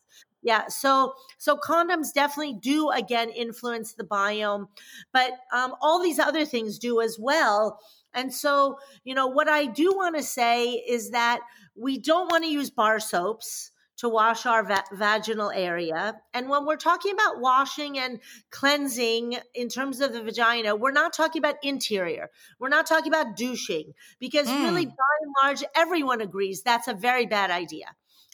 Yeah, 0.42 0.68
so 0.68 1.14
so 1.38 1.56
condoms 1.56 2.12
definitely 2.12 2.54
do 2.54 2.90
again 2.90 3.30
influence 3.30 3.92
the 3.92 4.04
biome, 4.04 4.68
but 5.12 5.32
um, 5.52 5.74
all 5.80 6.02
these 6.02 6.18
other 6.18 6.44
things 6.44 6.78
do 6.78 7.00
as 7.00 7.16
well. 7.18 7.78
And 8.14 8.34
so, 8.34 8.78
you 9.04 9.14
know, 9.14 9.28
what 9.28 9.48
I 9.48 9.66
do 9.66 9.92
want 9.94 10.16
to 10.16 10.22
say 10.22 10.72
is 10.72 11.10
that 11.10 11.40
we 11.74 11.98
don't 11.98 12.30
want 12.30 12.44
to 12.44 12.50
use 12.50 12.70
bar 12.70 13.00
soaps 13.00 13.70
to 13.98 14.08
wash 14.08 14.46
our 14.46 14.64
va- 14.64 14.84
vaginal 14.92 15.50
area. 15.50 16.14
And 16.34 16.48
when 16.48 16.66
we're 16.66 16.76
talking 16.76 17.12
about 17.12 17.40
washing 17.40 17.98
and 17.98 18.18
cleansing 18.50 19.38
in 19.54 19.68
terms 19.68 20.00
of 20.00 20.12
the 20.12 20.22
vagina, 20.22 20.74
we're 20.74 20.90
not 20.90 21.12
talking 21.12 21.40
about 21.40 21.54
interior. 21.62 22.28
We're 22.58 22.68
not 22.68 22.86
talking 22.86 23.12
about 23.12 23.36
douching 23.36 23.92
because 24.18 24.48
mm. 24.48 24.62
really, 24.64 24.86
by 24.86 24.92
and 24.92 25.34
large, 25.42 25.64
everyone 25.76 26.20
agrees 26.20 26.62
that's 26.62 26.88
a 26.88 26.94
very 26.94 27.26
bad 27.26 27.50
idea. 27.50 27.86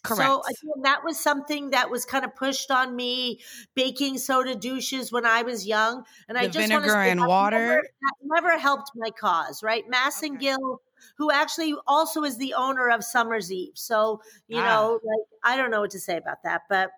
Correct. 0.04 0.22
So 0.22 0.42
again, 0.42 0.82
that 0.82 1.04
was 1.04 1.18
something 1.18 1.70
that 1.70 1.90
was 1.90 2.04
kind 2.04 2.24
of 2.24 2.34
pushed 2.37 2.70
on 2.70 2.94
me. 2.94 3.40
Baking 3.74 4.18
soda 4.18 4.54
douches 4.54 5.11
when 5.11 5.26
I 5.26 5.42
was 5.42 5.66
young, 5.66 6.04
and 6.28 6.37
the 6.37 6.42
I 6.42 6.46
just 6.46 6.68
vinegar 6.68 6.90
say, 6.90 7.11
and 7.11 7.26
water 7.26 7.58
never, 7.58 7.82
that 7.82 8.14
never 8.22 8.58
helped 8.58 8.92
my 8.94 9.11
cause. 9.11 9.62
Right, 9.62 9.84
Massengill, 9.90 10.56
okay. 10.56 10.82
who 11.16 11.32
actually 11.32 11.74
also 11.87 12.22
is 12.22 12.38
the 12.38 12.54
owner 12.54 12.88
of 12.90 13.02
Summer's 13.02 13.50
Eve. 13.50 13.72
So 13.74 14.22
you 14.46 14.61
ah. 14.61 14.66
know, 14.66 15.00
like 15.02 15.26
I 15.42 15.56
don't 15.56 15.70
know 15.70 15.80
what 15.80 15.90
to 15.90 16.00
say 16.00 16.16
about 16.16 16.44
that, 16.44 16.62
but 16.68 16.90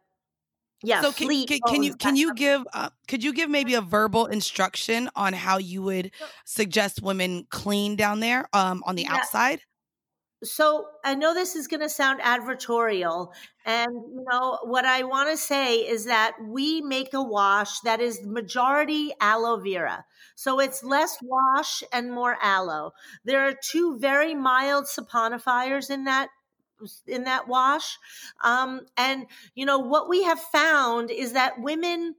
yeah. 0.82 1.00
So 1.02 1.12
can, 1.12 1.28
can, 1.46 1.58
can 1.66 1.82
you 1.82 1.94
can 1.94 2.16
you 2.16 2.34
give 2.34 2.66
uh, 2.72 2.90
could 3.08 3.24
you 3.24 3.32
give 3.32 3.48
maybe 3.48 3.74
a 3.74 3.82
verbal 3.82 4.26
instruction 4.26 5.10
on 5.16 5.32
how 5.32 5.58
you 5.58 5.82
would 5.82 6.10
suggest 6.44 7.02
women 7.02 7.46
clean 7.50 7.96
down 7.96 8.20
there 8.20 8.46
um, 8.52 8.82
on 8.86 8.94
the 8.94 9.02
yeah. 9.02 9.14
outside? 9.14 9.60
So 10.42 10.86
I 11.04 11.14
know 11.14 11.34
this 11.34 11.54
is 11.54 11.66
going 11.66 11.80
to 11.80 11.88
sound 11.88 12.20
advertorial. 12.20 13.32
And, 13.66 13.92
you 13.92 14.24
know, 14.30 14.58
what 14.62 14.86
I 14.86 15.02
want 15.02 15.28
to 15.28 15.36
say 15.36 15.76
is 15.76 16.06
that 16.06 16.36
we 16.42 16.80
make 16.80 17.12
a 17.12 17.22
wash 17.22 17.80
that 17.80 18.00
is 18.00 18.24
majority 18.24 19.12
aloe 19.20 19.58
vera. 19.58 20.04
So 20.36 20.58
it's 20.58 20.82
less 20.82 21.18
wash 21.22 21.82
and 21.92 22.10
more 22.10 22.38
aloe. 22.40 22.92
There 23.24 23.46
are 23.46 23.52
two 23.52 23.98
very 23.98 24.34
mild 24.34 24.86
saponifiers 24.86 25.90
in 25.90 26.04
that 26.04 26.30
in 27.06 27.24
that 27.24 27.46
wash. 27.46 27.98
Um, 28.42 28.86
and 28.96 29.26
you 29.54 29.66
know 29.66 29.78
what 29.78 30.08
we 30.08 30.22
have 30.24 30.40
found 30.40 31.10
is 31.10 31.34
that 31.34 31.60
women 31.60 32.14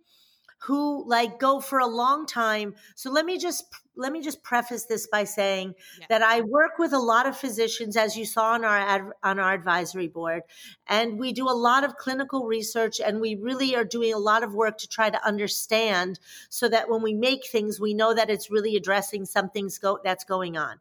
who 0.65 1.03
like 1.07 1.39
go 1.39 1.59
for 1.59 1.79
a 1.79 1.87
long 1.87 2.27
time. 2.27 2.75
So 2.95 3.09
let 3.09 3.25
me 3.25 3.39
just 3.39 3.65
let 3.95 4.11
me 4.11 4.21
just 4.21 4.43
preface 4.43 4.85
this 4.85 5.07
by 5.07 5.23
saying 5.23 5.73
yeah. 5.99 6.05
that 6.09 6.21
I 6.21 6.41
work 6.41 6.77
with 6.77 6.93
a 6.93 6.99
lot 6.99 7.27
of 7.27 7.35
physicians, 7.35 7.97
as 7.97 8.15
you 8.15 8.25
saw 8.25 8.53
on 8.53 8.63
our 8.63 8.77
ad, 8.77 9.01
on 9.23 9.39
our 9.39 9.53
advisory 9.53 10.07
board, 10.07 10.43
and 10.87 11.19
we 11.19 11.33
do 11.33 11.49
a 11.49 11.51
lot 11.51 11.83
of 11.83 11.97
clinical 11.97 12.45
research, 12.45 12.99
and 12.99 13.19
we 13.19 13.35
really 13.35 13.75
are 13.75 13.83
doing 13.83 14.13
a 14.13 14.19
lot 14.19 14.43
of 14.43 14.53
work 14.53 14.77
to 14.79 14.87
try 14.87 15.09
to 15.09 15.27
understand, 15.27 16.19
so 16.49 16.69
that 16.69 16.89
when 16.89 17.01
we 17.01 17.13
make 17.13 17.47
things, 17.47 17.79
we 17.79 17.93
know 17.93 18.13
that 18.13 18.29
it's 18.29 18.51
really 18.51 18.75
addressing 18.75 19.25
something 19.25 19.69
go, 19.81 19.99
that's 20.03 20.23
going 20.23 20.57
on. 20.57 20.79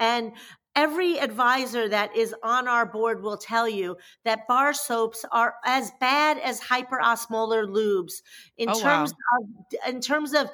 And 0.00 0.32
Every 0.76 1.18
advisor 1.20 1.88
that 1.88 2.16
is 2.16 2.34
on 2.42 2.68
our 2.68 2.86
board 2.86 3.22
will 3.22 3.36
tell 3.36 3.68
you 3.68 3.96
that 4.24 4.46
bar 4.48 4.74
soaps 4.74 5.24
are 5.30 5.54
as 5.64 5.92
bad 6.00 6.38
as 6.38 6.60
hyperosmolar 6.60 7.66
lubes 7.66 8.22
in 8.56 8.68
oh, 8.68 8.80
terms 8.80 9.12
wow. 9.12 9.46
of 9.86 9.94
in 9.94 10.00
terms 10.00 10.34
of 10.34 10.50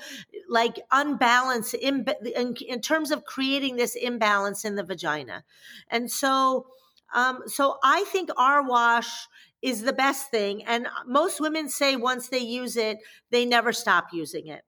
like 0.49 0.79
unbalance 0.93 1.75
in, 1.75 2.07
in, 2.37 2.55
in 2.69 2.81
terms 2.81 3.11
of 3.11 3.25
creating 3.25 3.77
this 3.77 3.95
imbalance 3.95 4.65
in 4.65 4.77
the 4.77 4.85
vagina. 4.85 5.45
And 5.89 6.11
so 6.11 6.67
Um, 7.13 7.43
so 7.47 7.79
I 7.83 8.05
think 8.13 8.31
our 8.37 8.63
wash 8.63 9.27
is 9.63 9.83
the 9.83 9.93
best 9.93 10.31
thing. 10.31 10.63
And 10.65 10.87
most 11.07 11.41
women 11.41 11.69
say 11.69 11.97
once 11.97 12.29
they 12.29 12.39
use 12.39 12.77
it, 12.77 12.99
they 13.31 13.45
never 13.45 13.73
stop 13.73 14.13
using 14.13 14.47
it. 14.47 14.63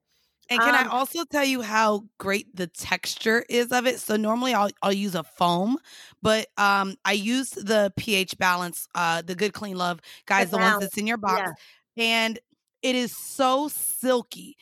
And 0.53 0.61
can 0.63 0.75
Um, 0.75 0.87
I 0.87 0.91
also 0.91 1.25
tell 1.25 1.45
you 1.45 1.63
how 1.63 2.05
great 2.19 2.55
the 2.55 2.67
texture 2.67 3.45
is 3.49 3.73
of 3.73 3.87
it? 3.87 4.01
So 4.01 4.17
normally 4.17 4.53
I'll 4.55 4.71
I'll 4.83 4.93
use 4.93 5.15
a 5.15 5.23
foam, 5.25 5.79
but 6.21 6.49
um 6.59 6.97
I 7.05 7.13
used 7.13 7.67
the 7.67 7.93
pH 7.97 8.37
balance, 8.39 8.87
uh 8.95 9.23
the 9.23 9.35
good 9.35 9.53
clean 9.55 9.77
love, 9.77 10.01
guys, 10.27 10.51
the, 10.51 10.59
ones 10.59 10.79
that's 10.79 10.97
in 10.99 11.07
your 11.07 11.17
box, 11.17 11.51
and 11.97 12.39
it 12.83 12.95
is 12.95 13.17
so 13.17 13.69
silky. 13.69 14.57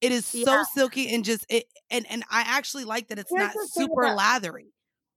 It 0.00 0.12
is 0.12 0.26
so 0.26 0.40
Yeah. 0.40 0.62
silky 0.74 1.14
and 1.14 1.24
just 1.24 1.46
it 1.48 1.64
and 1.90 2.06
and 2.10 2.24
I 2.30 2.42
actually 2.46 2.84
like 2.84 3.08
that 3.08 3.18
it's 3.18 3.30
Here's 3.30 3.42
not 3.54 3.58
super 3.60 4.02
about- 4.02 4.16
lathery. 4.16 4.74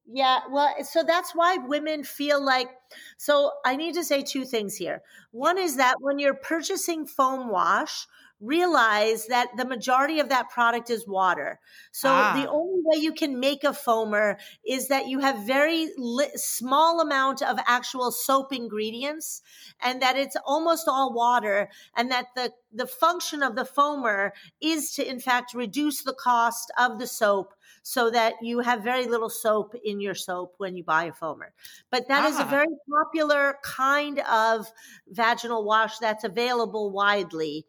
Yeah, 0.07 0.41
well, 0.51 0.71
so 0.83 1.03
that's 1.03 1.33
why 1.33 1.57
women 1.57 2.03
feel 2.03 2.39
like. 2.43 2.69
So 3.17 3.51
I 3.65 3.75
need 3.75 3.95
to 3.95 4.03
say 4.03 4.21
two 4.21 4.45
things 4.45 4.75
here. 4.75 5.01
One 5.31 5.57
is 5.57 5.77
that 5.77 5.95
when 5.99 6.19
you're 6.19 6.35
purchasing 6.35 7.07
foam 7.07 7.49
wash, 7.49 8.05
realize 8.41 9.27
that 9.27 9.47
the 9.57 9.65
majority 9.65 10.19
of 10.19 10.29
that 10.29 10.49
product 10.49 10.89
is 10.89 11.07
water. 11.07 11.59
So 11.91 12.09
the 12.33 12.47
Ah. 12.47 12.51
only 12.51 12.81
way 12.83 12.97
you 13.01 13.13
can 13.13 13.39
make 13.39 13.63
a 13.63 13.69
foamer 13.73 14.37
is 14.65 14.87
that 14.89 15.07
you 15.07 15.19
have 15.19 15.39
very 15.47 15.89
li- 15.97 16.31
small 16.35 16.99
amount 16.99 17.41
of 17.41 17.57
actual 17.65 18.11
soap 18.11 18.51
ingredients 18.53 19.41
and 19.79 20.01
that 20.01 20.17
it's 20.17 20.35
almost 20.45 20.87
all 20.87 21.13
water 21.13 21.69
and 21.95 22.11
that 22.11 22.27
the 22.35 22.53
the 22.73 22.87
function 22.87 23.41
of 23.41 23.55
the 23.55 23.63
foamer 23.63 24.31
is 24.59 24.91
to 24.91 25.07
in 25.07 25.19
fact 25.19 25.53
reduce 25.53 26.03
the 26.03 26.13
cost 26.13 26.69
of 26.77 26.99
the 26.99 27.07
soap 27.07 27.53
so 27.83 28.09
that 28.09 28.33
you 28.41 28.59
have 28.59 28.83
very 28.83 29.05
little 29.07 29.29
soap 29.29 29.73
in 29.83 30.01
your 30.01 30.15
soap 30.15 30.55
when 30.57 30.75
you 30.75 30.83
buy 30.83 31.05
a 31.05 31.11
foamer. 31.13 31.51
But 31.89 32.07
that 32.09 32.25
is 32.29 32.37
a 32.39 32.43
Ah. 32.43 32.49
very 32.49 32.67
popular 32.91 33.59
kind 33.63 34.19
of 34.19 34.67
vaginal 35.07 35.63
wash 35.63 35.99
that's 35.99 36.23
available 36.25 36.91
widely. 36.91 37.65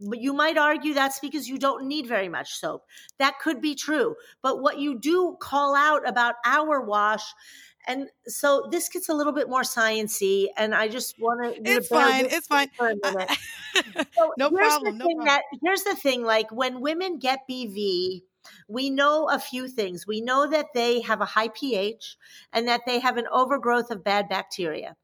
But 0.00 0.20
you 0.20 0.32
might 0.32 0.58
argue 0.58 0.92
that's 0.94 1.20
because 1.20 1.48
you 1.48 1.58
don't 1.58 1.86
need 1.86 2.06
very 2.06 2.28
much 2.28 2.54
soap. 2.54 2.82
That 3.18 3.38
could 3.40 3.60
be 3.60 3.74
true. 3.74 4.16
But 4.42 4.60
what 4.60 4.78
you 4.78 4.98
do 4.98 5.36
call 5.40 5.76
out 5.76 6.06
about 6.08 6.34
our 6.44 6.80
wash, 6.80 7.22
and 7.86 8.08
so 8.26 8.66
this 8.70 8.88
gets 8.88 9.08
a 9.08 9.14
little 9.14 9.32
bit 9.32 9.48
more 9.48 9.62
sciency, 9.62 10.46
and 10.56 10.74
I 10.74 10.88
just 10.88 11.14
want 11.20 11.54
to. 11.54 11.70
It's 11.70 11.88
fine. 11.88 12.24
It's 12.26 12.46
fine. 12.46 12.68
For 12.76 12.88
a 12.90 12.96
minute. 12.96 13.30
I- 13.30 13.36
So 14.16 14.32
no 14.38 14.50
problem. 14.50 14.98
No 14.98 15.06
problem. 15.06 15.26
that 15.26 15.42
here's 15.62 15.82
the 15.82 15.94
thing: 15.96 16.22
like 16.24 16.50
when 16.50 16.80
women 16.80 17.18
get 17.18 17.40
BV, 17.50 18.22
we 18.68 18.90
know 18.90 19.28
a 19.28 19.38
few 19.38 19.68
things. 19.68 20.06
We 20.06 20.20
know 20.20 20.48
that 20.48 20.66
they 20.74 21.00
have 21.02 21.20
a 21.20 21.24
high 21.24 21.48
pH 21.48 22.16
and 22.52 22.66
that 22.68 22.82
they 22.86 23.00
have 23.00 23.16
an 23.16 23.26
overgrowth 23.32 23.90
of 23.90 24.04
bad 24.04 24.28
bacteria. 24.28 24.96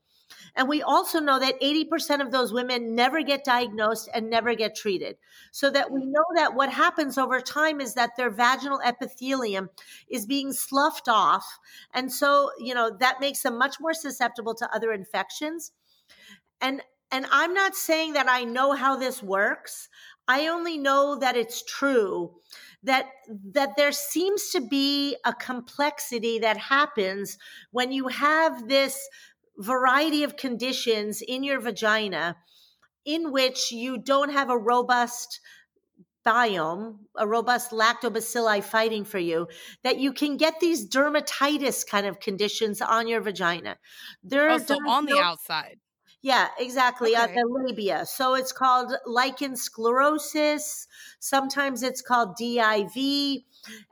And 0.57 0.69
we 0.69 0.83
also 0.83 1.21
know 1.21 1.39
that 1.39 1.61
80% 1.61 2.21
of 2.21 2.31
those 2.31 2.53
women 2.53 2.95
never 2.95 3.23
get 3.23 3.45
diagnosed 3.45 4.09
and 4.13 4.29
never 4.29 4.55
get 4.55 4.75
treated. 4.75 5.17
So 5.53 5.71
that 5.71 5.91
we 5.91 6.05
know 6.05 6.25
that 6.35 6.55
what 6.55 6.73
happens 6.73 7.19
over 7.19 7.41
time 7.41 7.81
is 7.81 7.95
that 7.95 8.17
their 8.17 8.31
vaginal 8.31 8.81
epithelium 8.85 9.71
is 10.09 10.27
being 10.27 10.53
sloughed 10.53 11.09
off. 11.09 11.59
And 11.95 12.13
so, 12.13 12.51
you 12.59 12.75
know, 12.75 12.91
that 13.01 13.21
makes 13.21 13.43
them 13.43 13.59
much 13.59 13.77
more 13.81 13.95
susceptible 13.95 14.55
to 14.57 14.75
other 14.75 14.93
infections. 14.93 15.73
And 16.61 16.83
and 17.13 17.27
I'm 17.33 17.55
not 17.55 17.75
saying 17.75 18.13
that 18.13 18.29
I 18.29 18.45
know 18.45 18.73
how 18.73 18.97
this 18.97 19.21
works. 19.21 19.89
I 20.29 20.47
only 20.47 20.79
know 20.79 21.19
that 21.19 21.37
it's 21.37 21.65
true 21.65 22.33
that 22.83 23.07
that 23.53 23.77
there 23.77 23.93
seems 23.93 24.51
to 24.51 24.61
be 24.61 25.17
a 25.25 25.35
complexity 25.35 26.39
that 26.39 26.57
happens 26.57 27.37
when 27.73 27.93
you 27.93 28.09
have 28.09 28.69
this 28.69 29.09
variety 29.61 30.25
of 30.25 30.37
conditions 30.37 31.23
in 31.23 31.45
your 31.45 31.61
vagina 31.61 32.37
in 33.05 33.31
which 33.33 33.73
you 33.73 33.99
don't 33.99 34.31
have 34.31 34.51
a 34.51 34.59
robust 34.59 35.41
biome, 36.27 36.99
a 37.17 37.27
robust 37.27 37.71
lactobacilli 37.71 38.63
fighting 38.63 39.05
for 39.05 39.19
you, 39.19 39.49
that 39.83 39.99
you 39.99 40.13
can 40.13 40.37
get 40.37 40.61
these 40.61 40.89
dermatitis 40.89 41.87
kind 41.87 42.07
of 42.07 42.21
conditions 42.21 42.83
on 42.83 43.09
your 43.09 43.21
vagina. 43.21 43.77
There, 44.23 44.51
Oh, 44.51 44.59
so 44.59 44.77
on 44.87 45.07
the 45.07 45.19
outside. 45.19 45.79
Yeah, 46.23 46.49
exactly. 46.59 47.17
Uh, 47.17 47.27
the 47.27 47.45
labia. 47.49 48.05
So 48.05 48.35
it's 48.35 48.53
called 48.53 48.93
lichen 49.07 49.57
sclerosis. 49.57 50.87
Sometimes 51.19 51.83
it's 51.83 52.03
called 52.03 52.37
DIV. 52.37 53.45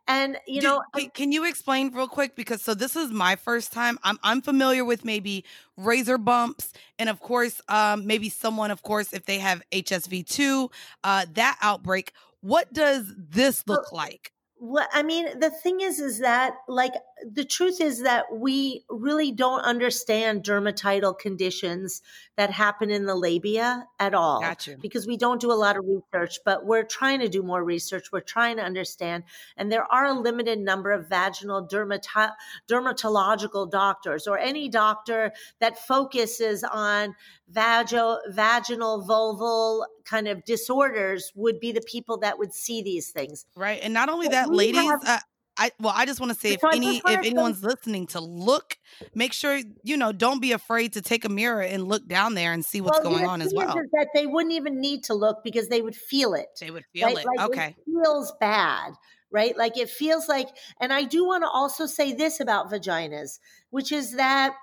And, 0.06 0.38
you 0.46 0.62
know, 0.62 0.82
can, 0.94 1.10
can 1.10 1.32
you 1.32 1.44
explain 1.46 1.92
real 1.92 2.08
quick 2.08 2.34
because 2.36 2.62
so 2.62 2.74
this 2.74 2.96
is 2.96 3.10
my 3.10 3.36
first 3.36 3.72
time. 3.72 3.98
I'm 4.02 4.18
I'm 4.22 4.42
familiar 4.42 4.84
with 4.84 5.04
maybe 5.04 5.44
razor 5.76 6.18
bumps 6.18 6.72
and 6.98 7.08
of 7.08 7.20
course 7.20 7.60
um 7.68 8.06
maybe 8.06 8.28
someone 8.28 8.70
of 8.70 8.82
course 8.82 9.12
if 9.12 9.24
they 9.26 9.38
have 9.38 9.62
HSV2 9.72 10.70
uh 11.04 11.26
that 11.34 11.58
outbreak. 11.62 12.12
What 12.40 12.72
does 12.72 13.12
this 13.16 13.64
look 13.66 13.92
like? 13.92 14.32
Well, 14.60 14.88
I 14.92 15.02
mean, 15.04 15.38
the 15.38 15.50
thing 15.50 15.80
is, 15.80 16.00
is 16.00 16.18
that 16.18 16.54
like 16.66 16.92
the 17.24 17.44
truth 17.44 17.80
is 17.80 18.02
that 18.02 18.26
we 18.32 18.84
really 18.88 19.30
don't 19.30 19.60
understand 19.60 20.42
dermatital 20.42 21.18
conditions 21.18 22.02
that 22.36 22.50
happen 22.50 22.90
in 22.90 23.06
the 23.06 23.14
labia 23.14 23.86
at 24.00 24.14
all. 24.14 24.40
Got 24.40 24.66
you. 24.66 24.76
Because 24.80 25.06
we 25.06 25.16
don't 25.16 25.40
do 25.40 25.52
a 25.52 25.54
lot 25.54 25.76
of 25.76 25.84
research, 25.84 26.40
but 26.44 26.66
we're 26.66 26.82
trying 26.82 27.20
to 27.20 27.28
do 27.28 27.42
more 27.42 27.62
research. 27.62 28.10
We're 28.12 28.20
trying 28.20 28.56
to 28.56 28.62
understand. 28.62 29.24
And 29.56 29.70
there 29.70 29.90
are 29.92 30.06
a 30.06 30.12
limited 30.12 30.58
number 30.58 30.90
of 30.90 31.08
vaginal 31.08 31.66
dermati- 31.66 32.32
dermatological 32.68 33.70
doctors 33.70 34.26
or 34.26 34.38
any 34.38 34.68
doctor 34.68 35.32
that 35.60 35.78
focuses 35.78 36.64
on 36.64 37.14
vago- 37.48 38.18
vaginal, 38.28 39.06
vulval 39.06 39.86
kind 40.08 40.28
of 40.28 40.44
disorders 40.44 41.32
would 41.34 41.60
be 41.60 41.72
the 41.72 41.82
people 41.82 42.18
that 42.18 42.38
would 42.38 42.54
see 42.54 42.82
these 42.82 43.10
things. 43.10 43.46
Right. 43.56 43.80
And 43.82 43.92
not 43.92 44.08
only 44.08 44.26
But 44.26 44.32
that, 44.32 44.50
ladies, 44.50 44.82
have- 44.82 45.04
uh, 45.06 45.18
I 45.58 45.72
well, 45.80 45.92
I 45.94 46.06
just 46.06 46.20
want 46.20 46.32
to 46.32 46.38
say 46.38 46.52
if 46.52 46.60
any 46.72 46.98
if 46.98 47.04
anyone's 47.04 47.64
listening 47.64 48.06
to 48.08 48.20
look, 48.20 48.78
make 49.14 49.32
sure 49.32 49.58
you 49.82 49.96
know, 49.96 50.12
don't 50.12 50.40
be 50.40 50.52
afraid 50.52 50.92
to 50.92 51.02
take 51.02 51.24
a 51.24 51.28
mirror 51.28 51.62
and 51.62 51.88
look 51.88 52.06
down 52.06 52.34
there 52.34 52.52
and 52.52 52.64
see 52.64 52.80
what's 52.80 53.00
Well, 53.02 53.12
going 53.12 53.26
on 53.26 53.42
as 53.42 53.52
well. 53.52 53.74
That 53.74 54.08
they 54.14 54.26
wouldn't 54.26 54.54
even 54.54 54.80
need 54.80 55.02
to 55.04 55.14
look 55.14 55.38
because 55.42 55.68
they 55.68 55.82
would 55.82 55.96
feel 55.96 56.34
it. 56.34 56.46
They 56.60 56.70
would 56.70 56.84
feel 56.92 57.06
right? 57.08 57.18
it. 57.18 57.26
Like 57.26 57.50
okay. 57.50 57.66
it 57.76 57.84
feels 57.84 58.32
bad, 58.38 58.92
right? 59.32 59.58
Like 59.58 59.76
it 59.76 59.90
feels 59.90 60.28
like, 60.28 60.48
and 60.80 60.92
I 60.92 61.02
do 61.02 61.26
want 61.26 61.42
to 61.42 61.48
also 61.48 61.86
say 61.86 62.12
this 62.12 62.38
about 62.38 62.70
vaginas, 62.70 63.40
which 63.70 63.90
is 63.90 64.12
that 64.12 64.54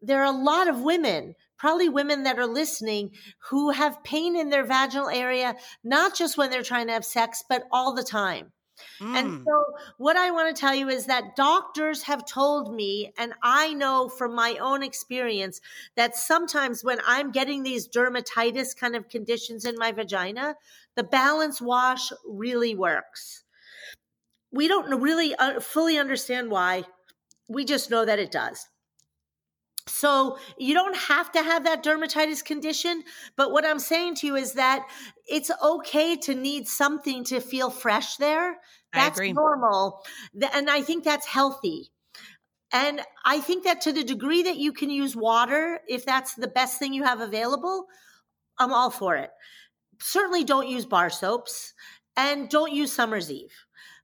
there 0.00 0.20
are 0.20 0.32
a 0.32 0.36
lot 0.36 0.68
of 0.68 0.80
women, 0.82 1.34
probably 1.62 1.88
women 1.88 2.24
that 2.24 2.40
are 2.40 2.46
listening, 2.46 3.12
who 3.50 3.70
have 3.70 4.02
pain 4.02 4.34
in 4.34 4.50
their 4.50 4.64
vaginal 4.64 5.08
area, 5.08 5.54
not 5.84 6.12
just 6.12 6.36
when 6.36 6.50
they're 6.50 6.64
trying 6.64 6.88
to 6.88 6.92
have 6.92 7.04
sex, 7.04 7.44
but 7.48 7.62
all 7.70 7.94
the 7.94 8.02
time. 8.02 8.50
And 9.14 9.30
Mm. 9.30 9.44
so, 9.44 9.64
what 9.98 10.16
I 10.16 10.32
want 10.32 10.54
to 10.54 10.60
tell 10.60 10.74
you 10.74 10.88
is 10.88 11.06
that 11.06 11.36
doctors 11.36 12.02
have 12.02 12.26
told 12.26 12.74
me, 12.74 13.12
and 13.16 13.32
I 13.42 13.74
know 13.74 14.08
from 14.08 14.34
my 14.34 14.56
own 14.56 14.82
experience, 14.82 15.60
that 15.94 16.16
sometimes 16.16 16.82
when 16.82 16.98
I'm 17.06 17.30
getting 17.30 17.62
these 17.62 17.88
dermatitis 17.88 18.76
kind 18.76 18.96
of 18.96 19.08
conditions 19.08 19.64
in 19.64 19.76
my 19.78 19.92
vagina, 19.92 20.56
the 20.96 21.04
balance 21.04 21.60
wash 21.60 22.10
really 22.26 22.74
works. 22.74 23.44
We 24.52 24.68
don't 24.68 25.00
really 25.00 25.34
uh, 25.36 25.60
fully 25.60 25.98
understand 25.98 26.50
why, 26.50 26.84
we 27.48 27.64
just 27.64 27.90
know 27.90 28.04
that 28.04 28.18
it 28.18 28.32
does. 28.32 28.68
So 29.88 30.38
you 30.58 30.74
don't 30.74 30.96
have 30.96 31.32
to 31.32 31.42
have 31.42 31.64
that 31.64 31.82
dermatitis 31.82 32.44
condition, 32.44 33.02
but 33.36 33.50
what 33.50 33.66
I'm 33.66 33.80
saying 33.80 34.14
to 34.16 34.26
you 34.28 34.36
is 34.36 34.52
that 34.52 34.86
it's 35.28 35.50
okay 35.62 36.16
to 36.18 36.34
need 36.34 36.68
something 36.68 37.24
to 37.24 37.40
feel 37.40 37.68
fresh 37.68 38.16
there. 38.16 38.58
That's 38.92 39.20
normal. 39.20 40.04
And 40.52 40.70
I 40.70 40.82
think 40.82 41.02
that's 41.02 41.26
healthy. 41.26 41.90
And 42.72 43.02
I 43.24 43.40
think 43.40 43.64
that 43.64 43.80
to 43.82 43.92
the 43.92 44.04
degree 44.04 44.44
that 44.44 44.56
you 44.56 44.72
can 44.72 44.88
use 44.88 45.16
water, 45.16 45.80
if 45.88 46.04
that's 46.06 46.34
the 46.34 46.48
best 46.48 46.78
thing 46.78 46.94
you 46.94 47.04
have 47.04 47.20
available, 47.20 47.86
I'm 48.58 48.72
all 48.72 48.90
for 48.90 49.16
it. 49.16 49.30
Certainly 50.00 50.44
don't 50.44 50.68
use 50.68 50.86
bar 50.86 51.10
soaps 51.10 51.74
and 52.16 52.48
don't 52.48 52.72
use 52.72 52.92
Summer's 52.92 53.30
Eve. 53.30 53.52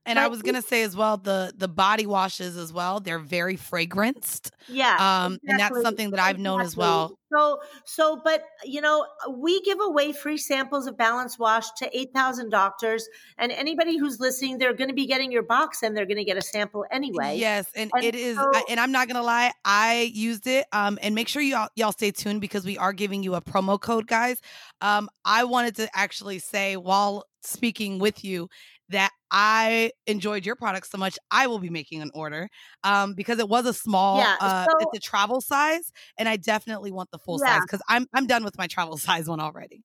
And 0.05 0.17
I 0.17 0.27
was 0.27 0.41
gonna 0.41 0.61
say 0.63 0.81
as 0.83 0.95
well, 0.95 1.17
the 1.17 1.53
the 1.55 1.67
body 1.67 2.07
washes 2.07 2.57
as 2.57 2.73
well, 2.73 2.99
they're 2.99 3.19
very 3.19 3.55
fragranced. 3.57 4.49
Yeah. 4.67 4.95
Um, 5.25 5.37
and 5.45 5.59
that's 5.59 5.81
something 5.81 6.11
that 6.11 6.19
I've 6.19 6.39
known 6.39 6.61
as 6.61 6.75
well. 6.75 7.17
So, 7.31 7.59
so, 7.85 8.19
but 8.23 8.43
you 8.63 8.81
know, 8.81 9.05
we 9.31 9.61
give 9.61 9.77
away 9.79 10.13
free 10.13 10.37
samples 10.37 10.87
of 10.87 10.97
Balance 10.97 11.37
Wash 11.37 11.69
to 11.77 11.95
8,000 11.95 12.49
doctors, 12.49 13.07
and 13.37 13.51
anybody 13.51 13.97
who's 13.99 14.19
listening, 14.19 14.57
they're 14.57 14.73
going 14.73 14.87
to 14.87 14.95
be 14.95 15.05
getting 15.05 15.31
your 15.31 15.43
box 15.43 15.83
and 15.83 15.95
they're 15.95 16.07
going 16.07 16.17
to 16.17 16.23
get 16.23 16.37
a 16.37 16.41
sample 16.41 16.85
anyway. 16.91 17.37
Yes, 17.37 17.67
and, 17.75 17.91
And 17.93 18.03
it 18.03 18.15
is, 18.15 18.35
so- 18.35 18.49
I- 18.51 18.63
and 18.69 18.79
I'm 18.79 18.91
not 18.91 19.07
gonna 19.07 19.21
lie, 19.21 19.51
I 19.63 20.11
used 20.13 20.47
it. 20.47 20.65
Um, 20.71 20.97
and 21.03 21.13
make 21.13 21.27
sure 21.27 21.41
y'all 21.43 21.69
y'all 21.75 21.91
stay 21.91 22.09
tuned 22.09 22.41
because 22.41 22.65
we 22.65 22.79
are 22.79 22.93
giving 22.93 23.21
you 23.21 23.35
a 23.35 23.41
promo 23.41 23.79
code, 23.79 24.07
guys. 24.07 24.41
Um, 24.81 25.07
I 25.23 25.43
wanted 25.43 25.75
to 25.75 25.89
actually 25.95 26.39
say 26.39 26.77
while 26.77 27.25
speaking 27.43 27.99
with 27.99 28.25
you 28.25 28.49
that 28.89 29.11
I 29.31 29.91
enjoyed 30.07 30.45
your 30.45 30.55
product 30.55 30.87
so 30.87 30.97
much, 30.97 31.17
I 31.31 31.47
will 31.47 31.59
be 31.59 31.69
making 31.69 32.01
an 32.01 32.11
order 32.13 32.49
um, 32.83 33.13
because 33.13 33.39
it 33.39 33.47
was 33.49 33.65
a 33.65 33.73
small, 33.73 34.19
Yeah, 34.19 34.37
uh, 34.39 34.67
so- 34.67 34.79
it's 34.79 34.93
a 34.95 34.99
travel 34.99 35.41
size, 35.41 35.91
and 36.17 36.27
I 36.29 36.37
definitely 36.37 36.91
want 36.91 37.11
the 37.11 37.19
full 37.19 37.39
size 37.39 37.65
because 37.65 37.81
I'm 37.89 38.07
I'm 38.13 38.27
done 38.27 38.43
with 38.43 38.57
my 38.57 38.67
travel 38.67 38.97
size 39.07 39.27
one 39.29 39.39
already. 39.39 39.83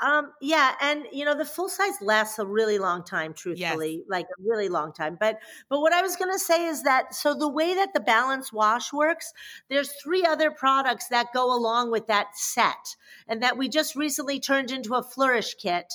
Um, 0.00 0.32
yeah, 0.40 0.74
and 0.80 1.06
you 1.12 1.24
know 1.24 1.36
the 1.36 1.44
full 1.44 1.68
size 1.68 2.00
lasts 2.00 2.36
a 2.40 2.46
really 2.46 2.76
long 2.78 3.04
time, 3.04 3.32
truthfully, 3.34 4.02
like 4.08 4.26
a 4.26 4.42
really 4.42 4.68
long 4.68 4.92
time. 4.92 5.16
But 5.20 5.38
but 5.68 5.80
what 5.80 5.92
I 5.92 6.02
was 6.02 6.16
gonna 6.16 6.40
say 6.40 6.66
is 6.66 6.82
that 6.82 7.14
so 7.14 7.34
the 7.34 7.48
way 7.48 7.72
that 7.74 7.92
the 7.94 8.00
balance 8.00 8.52
wash 8.52 8.92
works, 8.92 9.32
there's 9.68 9.92
three 10.02 10.24
other 10.24 10.50
products 10.50 11.06
that 11.08 11.28
go 11.32 11.54
along 11.54 11.92
with 11.92 12.08
that 12.08 12.36
set, 12.36 12.96
and 13.28 13.40
that 13.44 13.56
we 13.56 13.68
just 13.68 13.94
recently 13.94 14.40
turned 14.40 14.72
into 14.72 14.94
a 14.96 15.04
flourish 15.04 15.54
kit. 15.54 15.92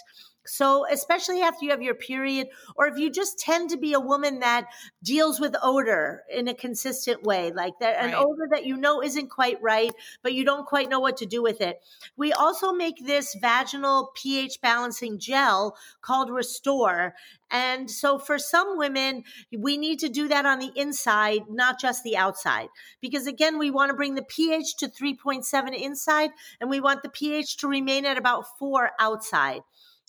So, 0.47 0.85
especially 0.89 1.41
after 1.41 1.65
you 1.65 1.71
have 1.71 1.81
your 1.81 1.95
period, 1.95 2.47
or 2.75 2.87
if 2.87 2.97
you 2.97 3.09
just 3.09 3.39
tend 3.39 3.69
to 3.71 3.77
be 3.77 3.93
a 3.93 3.99
woman 3.99 4.39
that 4.39 4.67
deals 5.03 5.39
with 5.39 5.55
odor 5.61 6.23
in 6.29 6.47
a 6.47 6.53
consistent 6.53 7.23
way, 7.23 7.51
like 7.51 7.73
that, 7.79 7.97
an 7.97 8.13
Right. 8.13 8.15
odor 8.15 8.47
that 8.51 8.65
you 8.65 8.77
know 8.77 9.01
isn't 9.01 9.29
quite 9.29 9.61
right, 9.61 9.91
but 10.23 10.33
you 10.33 10.43
don't 10.43 10.65
quite 10.65 10.89
know 10.89 10.99
what 10.99 11.17
to 11.17 11.25
do 11.25 11.41
with 11.41 11.61
it. 11.61 11.81
We 12.15 12.31
also 12.33 12.71
make 12.71 13.05
this 13.05 13.35
vaginal 13.41 14.11
pH 14.15 14.61
balancing 14.61 15.19
gel 15.19 15.77
called 16.01 16.29
Restore. 16.29 17.15
And 17.49 17.89
so 17.89 18.19
for 18.19 18.37
some 18.37 18.77
women, 18.77 19.23
we 19.57 19.77
need 19.77 19.99
to 19.99 20.09
do 20.09 20.27
that 20.27 20.45
on 20.45 20.59
the 20.59 20.71
inside, 20.75 21.43
not 21.49 21.79
just 21.79 22.03
the 22.03 22.17
outside. 22.17 22.67
Because 23.01 23.25
again, 23.25 23.57
we 23.57 23.71
want 23.71 23.89
to 23.89 23.95
bring 23.95 24.15
the 24.15 24.23
pH 24.23 24.77
to 24.77 24.89
3.7 24.89 25.73
inside 25.73 26.31
and 26.59 26.69
we 26.69 26.79
want 26.79 27.03
the 27.03 27.09
pH 27.09 27.57
to 27.57 27.67
remain 27.67 28.05
at 28.05 28.17
about 28.17 28.57
four 28.59 28.91
outside. 28.99 29.61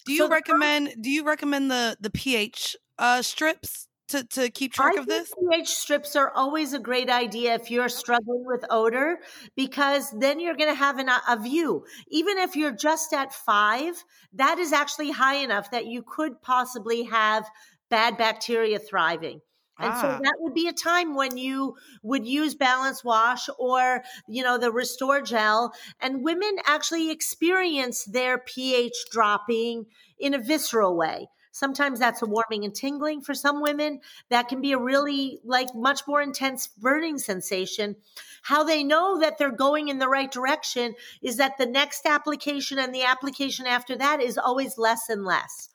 Do 0.09 0.15
you 0.15 0.21
So 0.21 0.29
recommend? 0.29 0.95
Do 1.01 1.11
you 1.11 1.25
recommend 1.25 1.71
the 1.71 1.97
the 2.01 2.11
pH 2.11 2.77
uh, 2.99 3.23
strips 3.23 3.89
to 4.09 4.25
to 4.25 4.51
keep 4.51 4.73
track 4.73 4.97
I 4.97 5.01
of 5.01 5.07
think 5.07 5.29
this? 5.29 5.35
pH 5.51 5.69
strips 5.69 6.17
are 6.17 6.33
always 6.35 6.73
a 6.73 6.79
great 6.79 7.11
idea 7.11 7.55
if 7.55 7.71
you're 7.71 7.91
struggling 7.91 8.45
with 8.47 8.65
odor 8.71 9.19
because 9.57 10.11
then 10.19 10.41
you're 10.41 10.57
going 10.57 10.71
to 10.71 10.75
have 10.75 10.99
an, 10.99 11.11
a 11.29 11.39
view. 11.39 11.85
Even 12.09 12.39
if 12.39 12.57
you're 12.57 12.73
just 12.73 13.13
at 13.13 13.33
five, 13.35 14.03
that 14.33 14.59
is 14.59 14.73
actually 14.73 15.11
high 15.11 15.37
enough 15.37 15.71
that 15.71 15.87
you 15.87 16.03
could 16.03 16.41
possibly 16.41 17.05
have 17.05 17.45
bad 17.91 18.17
bacteria 18.17 18.79
thriving. 18.79 19.41
And 19.79 19.95
so 19.97 20.09
Ah. 20.09 20.19
that 20.23 20.37
would 20.41 20.55
be 20.55 20.69
a 20.69 20.73
time 20.73 21.15
when 21.15 21.37
you 21.37 21.77
would 22.03 22.27
use 22.27 22.55
balance 22.55 23.05
wash 23.05 23.49
or, 23.59 24.03
you 24.27 24.43
know, 24.43 24.59
the 24.59 24.73
restore 24.73 25.21
gel. 25.21 25.73
And 26.01 26.25
women 26.25 26.57
actually 26.65 27.11
experience 27.11 28.05
their 28.05 28.39
pH 28.39 28.95
dropping 29.11 29.87
in 30.19 30.35
a 30.35 30.39
visceral 30.39 30.97
way. 30.97 31.29
Sometimes 31.53 31.99
that's 31.99 32.23
a 32.23 32.27
warming 32.27 32.65
and 32.65 32.75
tingling 32.75 33.21
for 33.21 33.35
some 33.35 33.61
women. 33.61 34.01
That 34.29 34.49
can 34.49 34.61
be 34.61 34.73
a 34.73 34.79
really 34.79 35.41
like 35.45 35.75
much 35.75 36.03
more 36.07 36.23
intense 36.23 36.69
burning 36.69 37.19
sensation. 37.19 37.97
How 38.43 38.63
they 38.63 38.85
know 38.85 39.19
that 39.19 39.39
they're 39.39 39.51
going 39.51 39.89
in 39.89 39.99
the 39.99 40.09
right 40.09 40.31
direction 40.31 40.95
is 41.21 41.37
that 41.39 41.59
the 41.59 41.67
next 41.67 42.07
application 42.07 42.79
and 42.79 42.95
the 42.95 43.03
application 43.03 43.67
after 43.67 43.97
that 43.97 44.21
is 44.21 44.39
always 44.39 44.79
less 44.79 45.09
and 45.09 45.25
less. 45.25 45.71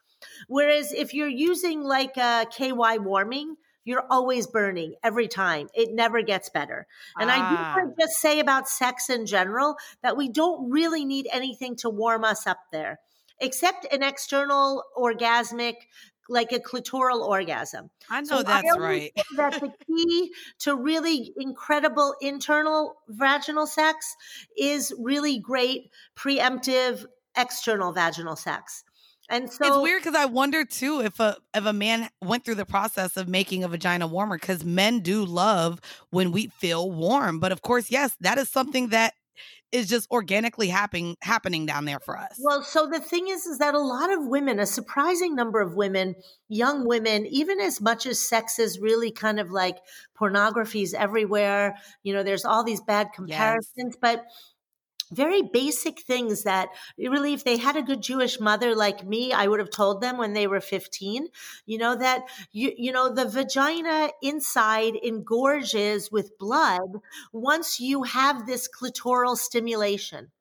Whereas 0.47 0.93
if 0.93 1.13
you're 1.13 1.27
using 1.27 1.83
like 1.83 2.15
a 2.15 2.45
KY 2.49 2.97
warming, 2.99 3.57
you're 3.85 4.05
always 4.09 4.47
burning 4.47 4.95
every 5.03 5.27
time. 5.27 5.69
It 5.73 5.93
never 5.93 6.21
gets 6.21 6.49
better. 6.49 6.87
And 7.19 7.29
I 7.31 7.37
do 7.37 7.55
Ah. 7.59 7.75
want 7.77 7.95
to 7.97 8.01
just 8.03 8.13
say 8.19 8.39
about 8.39 8.69
sex 8.69 9.09
in 9.09 9.25
general 9.25 9.77
that 10.01 10.15
we 10.17 10.29
don't 10.29 10.69
really 10.69 11.05
need 11.05 11.27
anything 11.31 11.75
to 11.77 11.89
warm 11.89 12.23
us 12.23 12.47
up 12.47 12.59
there, 12.71 12.99
except 13.39 13.85
an 13.93 14.03
external 14.03 14.83
orgasmic, 14.97 15.75
like 16.29 16.53
a 16.53 16.59
clitoral 16.59 17.27
orgasm. 17.27 17.89
I 18.09 18.21
know 18.21 18.37
So 18.37 18.43
that's 18.43 18.71
always 18.71 18.79
right. 18.79 19.11
that 19.35 19.59
the 19.59 19.73
key 19.87 20.33
to 20.59 20.73
really 20.75 21.33
incredible 21.35 22.15
internal 22.21 22.95
vaginal 23.09 23.67
sex 23.67 24.15
is 24.57 24.93
really 24.97 25.39
great 25.39 25.91
preemptive 26.15 27.05
external 27.35 27.91
vaginal 27.91 28.35
sex. 28.37 28.83
And 29.33 29.51
so 29.51 29.65
it's 29.65 29.77
weird 29.77 30.03
because 30.03 30.15
I 30.15 30.25
wonder 30.25 30.63
too 30.63 31.01
if 31.01 31.19
a 31.19 31.35
if 31.55 31.65
a 31.65 31.73
man 31.73 32.07
went 32.21 32.45
through 32.45 32.55
the 32.55 32.65
process 32.65 33.17
of 33.17 33.27
making 33.27 33.63
a 33.63 33.67
vagina 33.67 34.05
warmer 34.05 34.37
because 34.37 34.63
men 34.63 34.99
do 34.99 35.25
love 35.25 35.81
when 36.11 36.31
we 36.31 36.47
feel 36.47 36.91
warm. 36.91 37.39
But 37.39 37.51
of 37.51 37.63
course, 37.63 37.89
yes, 37.89 38.15
that 38.21 38.37
is 38.37 38.47
something 38.47 38.89
that 38.89 39.13
is 39.71 39.89
just 39.89 40.09
organically 40.11 40.67
happening 40.67 41.17
happening 41.23 41.65
down 41.65 41.85
there 41.85 41.99
for 41.99 42.15
us. 42.15 42.39
Well, 42.39 42.61
so 42.61 42.87
the 42.87 42.99
thing 42.99 43.27
is, 43.27 43.47
is 43.47 43.57
that 43.57 43.73
a 43.73 43.79
lot 43.79 44.13
of 44.13 44.27
women, 44.27 44.59
a 44.59 44.67
surprising 44.67 45.35
number 45.35 45.59
of 45.61 45.73
women, 45.73 46.13
young 46.47 46.87
women, 46.87 47.25
even 47.25 47.59
as 47.59 47.81
much 47.81 48.05
as 48.05 48.19
sex 48.19 48.59
is 48.59 48.79
really 48.79 49.11
kind 49.11 49.39
of 49.39 49.49
like 49.49 49.79
pornography's 50.15 50.93
everywhere, 50.93 51.75
you 52.03 52.13
know, 52.13 52.21
there's 52.21 52.45
all 52.45 52.63
these 52.63 52.81
bad 52.81 53.09
comparisons, 53.15 53.97
but 53.99 54.23
very 55.15 55.41
basic 55.41 56.01
things 56.01 56.43
that 56.43 56.69
eh, 56.99 57.07
really, 57.07 57.33
if 57.33 57.43
they 57.43 57.57
had 57.57 57.75
a 57.75 57.81
good 57.81 58.01
Jewish 58.01 58.39
mother 58.39 58.75
like 58.75 59.05
me, 59.05 59.31
I 59.33 59.47
would 59.47 59.59
have 59.59 59.69
told 59.69 60.01
them 60.01 60.17
when 60.17 60.33
they 60.33 60.47
were 60.47 60.61
15, 60.61 61.27
you 61.65 61.77
know, 61.77 61.95
that, 61.95 62.23
you, 62.51 62.71
you 62.75 62.91
know, 62.91 63.13
the 63.13 63.27
vagina 63.27 64.09
inside 64.21 64.95
engorges 65.03 66.11
with 66.11 66.37
blood 66.37 66.99
once 67.31 67.79
you 67.79 68.03
have 68.03 68.45
this 68.45 68.67
clitoral 68.67 69.37
stimulation. 69.37 70.31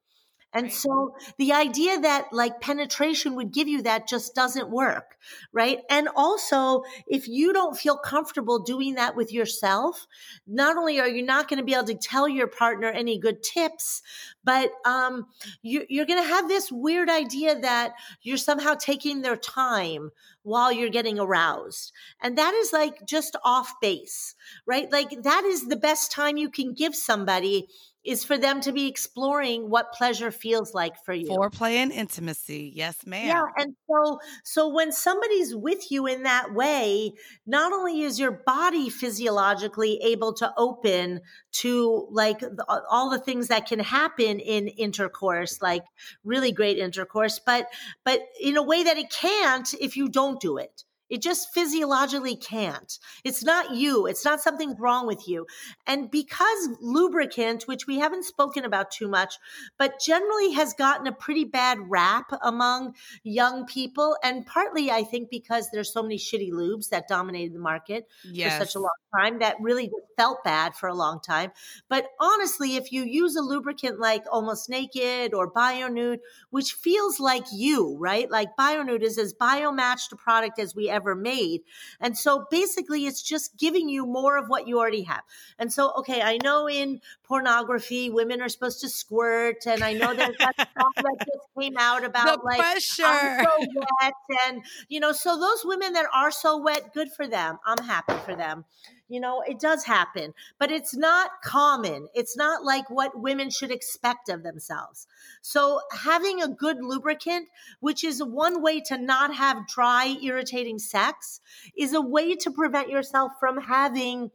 And 0.53 0.71
Right. 0.71 0.73
so 0.73 1.15
the 1.39 1.53
idea 1.53 1.99
that 2.01 2.33
like 2.33 2.61
penetration 2.61 3.35
would 3.37 3.53
give 3.53 3.69
you 3.69 3.83
that 3.83 4.07
just 4.07 4.35
doesn't 4.35 4.71
work, 4.71 5.17
right? 5.53 5.81
And 5.89 6.09
also, 6.15 6.83
if 7.07 7.27
you 7.29 7.53
don't 7.53 7.77
feel 7.77 7.97
comfortable 7.97 8.59
doing 8.59 8.95
that 8.95 9.17
with 9.17 9.33
yourself, 9.33 10.07
not 10.47 10.77
only 10.77 11.01
are 11.01 11.09
you 11.09 11.23
not 11.23 11.49
going 11.49 11.59
to 11.59 11.65
be 11.65 11.75
able 11.75 11.85
to 11.87 11.95
tell 11.95 12.29
your 12.29 12.47
partner 12.49 12.89
any 12.89 13.19
good 13.19 13.43
tips, 13.43 14.03
but 14.45 14.71
um, 14.85 15.27
you, 15.63 15.85
you're 15.89 16.07
going 16.07 16.23
to 16.23 16.29
have 16.29 16.49
this 16.49 16.71
weird 16.71 17.09
idea 17.09 17.59
that 17.61 17.95
you're 18.23 18.37
somehow 18.37 18.75
taking 18.75 19.23
their 19.23 19.37
time 19.37 20.11
while 20.43 20.73
you're 20.73 20.89
getting 20.91 21.19
aroused. 21.19 21.93
And 22.21 22.37
that 22.39 22.53
is 22.55 22.73
like 22.73 23.07
just 23.07 23.37
off 23.45 23.75
base, 23.81 24.35
right? 24.67 24.91
Like 24.91 25.23
that 25.23 25.45
is 25.45 25.69
the 25.69 25.77
best 25.77 26.11
time 26.13 26.37
you 26.37 26.51
can 26.51 26.75
give 26.75 26.95
somebody 26.95 27.69
is 28.05 28.25
for 28.25 28.37
them 28.37 28.61
to 28.61 28.73
be 28.73 28.89
exploring 28.89 29.71
what 29.71 29.93
pleasure 29.93 30.31
feels 30.31 30.75
like 30.75 30.95
for 31.05 31.15
you. 31.15 31.29
Foreplay 31.29 31.75
and 31.75 31.93
intimacy, 31.93 32.73
yes, 32.75 33.07
ma'am. 33.07 33.27
Yeah, 33.27 33.45
and 33.57 33.75
so 33.89 34.19
so 34.45 34.69
when 34.69 34.91
somebody's 34.91 35.55
with 35.55 35.91
you 35.91 36.07
in 36.07 36.25
that 36.25 36.53
way, 36.53 37.13
not 37.47 37.73
only 37.73 38.03
is 38.03 38.19
your 38.19 38.43
body 38.45 38.91
physiologically 38.91 40.01
able 40.03 40.33
to 40.35 40.53
open 40.57 41.21
to 41.53 42.09
like 42.11 42.41
the, 42.41 42.83
all 42.91 43.11
the 43.11 43.21
things 43.21 43.49
that 43.49 43.67
can 43.67 43.79
happen 43.79 44.41
in 44.41 44.69
intercourse, 44.69 45.63
like 45.63 45.85
really 46.25 46.51
great 46.51 46.79
intercourse, 46.79 47.39
but 47.45 47.69
but 48.05 48.21
in 48.41 48.57
a 48.57 48.63
way 48.63 48.83
that 48.83 48.99
it 48.99 49.11
can't 49.11 49.73
if 49.81 49.97
you 49.97 50.09
don't 50.09 50.41
do 50.41 50.59
it. 50.59 50.85
It 51.13 51.21
just 51.21 51.53
physiologically 51.53 52.37
can't. 52.37 52.99
It's 53.23 53.45
not 53.45 53.75
you. 53.75 54.07
It's 54.07 54.25
not 54.25 54.41
something 54.41 54.75
wrong 54.79 55.07
with 55.07 55.29
you. 55.29 55.47
And 55.87 56.11
because 56.11 56.71
lubricant, 56.81 57.65
which 57.65 57.87
we 57.87 57.99
haven't 57.99 58.25
spoken 58.25 58.65
about 58.65 58.91
too 58.91 59.09
much, 59.09 59.35
but 59.77 60.01
generally 60.01 60.53
has 60.53 60.73
gotten 60.73 61.07
a 61.07 61.13
pretty 61.13 61.45
bad 61.45 61.79
rap 61.91 62.33
among 62.43 62.95
young 63.25 63.67
people, 63.67 64.17
and 64.25 64.47
partly 64.47 64.91
I 64.91 65.03
think 65.05 65.29
because 65.29 65.69
there's 65.71 65.93
so 65.93 66.03
many 66.03 66.17
shitty 66.17 66.51
lubes 66.51 66.89
that 66.89 67.09
dominated 67.09 67.53
the 67.53 67.59
market 67.59 68.09
yes. 68.25 68.57
for 68.57 68.65
such 68.65 68.75
a 68.77 68.81
long 68.81 68.91
time 69.15 69.41
that 69.41 69.57
really 69.61 69.91
felt 70.17 70.43
bad 70.43 70.75
for 70.75 70.89
a 70.89 70.95
long 70.95 71.21
time. 71.21 71.53
But 71.91 72.07
honestly, 72.21 72.77
if 72.77 72.91
you 72.91 73.03
use 73.03 73.37
a 73.37 73.43
lubricant 73.43 74.01
like 74.01 74.25
Almost 74.33 74.71
Naked 74.71 75.35
or 75.35 75.53
BioNude, 75.53 76.21
which 76.49 76.73
feels 76.73 77.21
like 77.21 77.45
you, 77.53 77.99
right? 77.99 78.31
Like 78.31 78.57
BioNude 78.59 79.03
is 79.03 79.19
as 79.19 79.35
biomatched 79.35 80.13
a 80.13 80.17
product 80.17 80.59
as 80.59 80.75
we 80.75 80.89
ever 80.89 81.02
made. 81.15 81.63
And 82.01 82.17
so 82.17 82.47
basically 82.51 83.07
it's 83.07 83.23
just 83.23 83.57
giving 83.57 83.89
you 83.89 84.07
more 84.07 84.37
of 84.37 84.49
what 84.49 84.67
you 84.67 84.79
already 84.79 85.03
have. 85.03 85.23
And 85.59 85.73
so, 85.73 85.93
okay, 85.99 86.23
I 86.23 86.39
know 86.43 86.69
in 86.69 87.01
pornography, 87.25 88.11
women 88.11 88.41
are 88.41 88.49
supposed 88.49 88.81
to 88.81 88.89
squirt. 88.89 89.67
And 89.67 89.83
I 89.83 89.93
know 89.93 90.15
there's 90.15 90.37
that 90.39 90.57
song 90.79 90.93
that 90.97 91.17
just 91.19 91.49
came 91.59 91.77
out 91.79 92.05
about 92.05 92.41
the 92.41 92.45
like, 92.45 92.59
pressure. 92.59 93.05
I'm 93.05 93.45
so 93.45 93.67
wet. 94.03 94.13
And, 94.47 94.63
you 94.89 95.01
know, 95.01 95.13
so 95.13 95.39
those 95.39 95.63
women 95.65 95.93
that 95.95 96.07
are 96.15 96.31
so 96.31 96.59
wet, 96.59 96.93
good 96.95 97.11
for 97.13 97.27
them. 97.27 97.59
I'm 97.67 97.85
happy 97.85 98.15
for 98.25 98.35
them. 98.35 98.65
You 99.13 99.21
know, 99.21 99.43
it 99.47 99.61
does 99.61 99.85
happen, 99.85 100.33
but 100.59 100.71
it's 100.71 100.97
not 100.97 101.43
common. 101.45 102.09
It's 102.15 102.35
not 102.35 102.65
like 102.65 102.89
what 102.89 103.21
women 103.21 103.51
should 103.51 103.71
expect 103.71 104.31
of 104.31 104.43
themselves. 104.43 105.07
So 105.43 105.83
having 105.93 106.41
a 106.41 106.49
good 106.49 106.79
lubricant, 106.81 107.49
which 107.81 108.05
is 108.05 108.25
one 108.25 108.63
way 108.63 108.81
to 108.87 108.97
not 108.97 109.35
have 109.35 109.69
dry, 109.69 110.17
irritating 110.23 110.79
sex, 110.79 111.43
is 111.77 111.93
a 111.93 112.01
way 112.01 112.37
to 112.37 112.51
prevent 112.51 112.89
yourself 112.89 113.33
from 113.39 113.61
having 113.61 114.31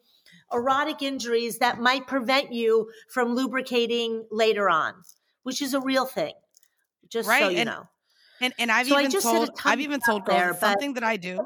erotic 0.53 1.01
injuries 1.01 1.57
that 1.57 1.79
might 1.79 2.05
prevent 2.05 2.53
you 2.53 2.91
from 3.09 3.33
lubricating 3.33 4.27
later 4.29 4.69
on, 4.69 4.93
which 5.41 5.59
is 5.59 5.73
a 5.73 5.81
real 5.81 6.05
thing. 6.05 6.35
Just 7.09 7.27
so 7.27 7.49
you 7.49 7.57
and- 7.57 7.67
know. 7.67 7.87
And 8.39 8.53
and 8.59 8.71
I've 8.71 8.85
so 8.85 8.99
even 8.99 9.09
told 9.19 9.49
I've 9.65 9.79
even 9.79 9.99
told 9.99 10.23
girls 10.23 10.37
there, 10.37 10.53
something 10.53 10.93
that 10.93 11.03
I 11.03 11.17
do. 11.17 11.39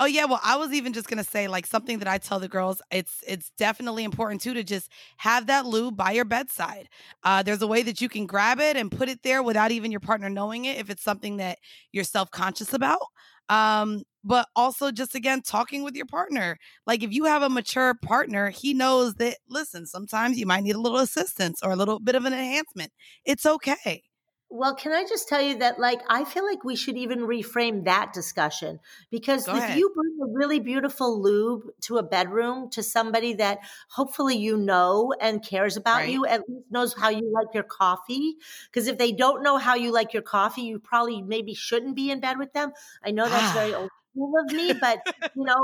Oh 0.00 0.06
yeah, 0.06 0.26
well 0.26 0.40
I 0.44 0.56
was 0.56 0.72
even 0.72 0.92
just 0.92 1.08
going 1.08 1.22
to 1.22 1.28
say 1.28 1.48
like 1.48 1.66
something 1.66 1.98
that 1.98 2.06
I 2.08 2.18
tell 2.18 2.38
the 2.38 2.48
girls 2.48 2.80
it's 2.90 3.22
it's 3.26 3.50
definitely 3.58 4.04
important 4.04 4.40
too 4.40 4.54
to 4.54 4.62
just 4.62 4.90
have 5.16 5.46
that 5.48 5.66
lube 5.66 5.96
by 5.96 6.12
your 6.12 6.24
bedside. 6.24 6.88
Uh 7.24 7.42
there's 7.42 7.62
a 7.62 7.66
way 7.66 7.82
that 7.82 8.00
you 8.00 8.08
can 8.08 8.26
grab 8.26 8.60
it 8.60 8.76
and 8.76 8.90
put 8.92 9.08
it 9.08 9.22
there 9.24 9.42
without 9.42 9.72
even 9.72 9.90
your 9.90 10.00
partner 10.00 10.28
knowing 10.30 10.66
it 10.66 10.78
if 10.78 10.88
it's 10.90 11.02
something 11.02 11.38
that 11.38 11.58
you're 11.92 12.04
self-conscious 12.04 12.72
about. 12.72 13.00
Um 13.48 14.02
but 14.24 14.46
also 14.54 14.90
just 14.92 15.14
again 15.16 15.42
talking 15.42 15.82
with 15.82 15.96
your 15.96 16.06
partner. 16.06 16.58
Like 16.86 17.02
if 17.02 17.12
you 17.12 17.24
have 17.24 17.42
a 17.42 17.48
mature 17.48 17.94
partner, 17.94 18.50
he 18.50 18.74
knows 18.74 19.14
that 19.14 19.38
listen, 19.48 19.84
sometimes 19.86 20.38
you 20.38 20.46
might 20.46 20.62
need 20.62 20.76
a 20.76 20.80
little 20.80 20.98
assistance 20.98 21.60
or 21.62 21.72
a 21.72 21.76
little 21.76 21.98
bit 21.98 22.14
of 22.14 22.24
an 22.24 22.32
enhancement. 22.34 22.92
It's 23.24 23.46
okay. 23.46 24.02
Well, 24.50 24.74
can 24.74 24.92
I 24.92 25.04
just 25.04 25.28
tell 25.28 25.42
you 25.42 25.58
that, 25.58 25.78
like, 25.78 26.00
I 26.08 26.24
feel 26.24 26.46
like 26.46 26.64
we 26.64 26.74
should 26.74 26.96
even 26.96 27.20
reframe 27.20 27.84
that 27.84 28.14
discussion 28.14 28.80
because 29.10 29.44
Go 29.44 29.54
if 29.54 29.62
ahead. 29.62 29.78
you 29.78 29.92
bring 29.94 30.18
a 30.22 30.32
really 30.32 30.58
beautiful 30.58 31.20
lube 31.20 31.64
to 31.82 31.98
a 31.98 32.02
bedroom 32.02 32.70
to 32.70 32.82
somebody 32.82 33.34
that 33.34 33.58
hopefully 33.90 34.38
you 34.38 34.56
know 34.56 35.12
and 35.20 35.44
cares 35.44 35.76
about 35.76 35.98
right. 35.98 36.08
you, 36.08 36.24
at 36.24 36.48
least 36.48 36.64
knows 36.70 36.94
how 36.94 37.10
you 37.10 37.30
like 37.30 37.52
your 37.52 37.62
coffee. 37.62 38.36
Because 38.70 38.88
if 38.88 38.96
they 38.96 39.12
don't 39.12 39.42
know 39.42 39.58
how 39.58 39.74
you 39.74 39.92
like 39.92 40.14
your 40.14 40.22
coffee, 40.22 40.62
you 40.62 40.78
probably 40.78 41.20
maybe 41.20 41.52
shouldn't 41.52 41.94
be 41.94 42.10
in 42.10 42.20
bed 42.20 42.38
with 42.38 42.54
them. 42.54 42.72
I 43.04 43.10
know 43.10 43.28
that's 43.28 43.52
very 43.52 43.74
ah. 43.74 43.80
old 43.80 43.90
school 44.12 44.32
of 44.42 44.52
me, 44.52 44.72
but 44.72 45.02
you 45.36 45.44
know, 45.44 45.62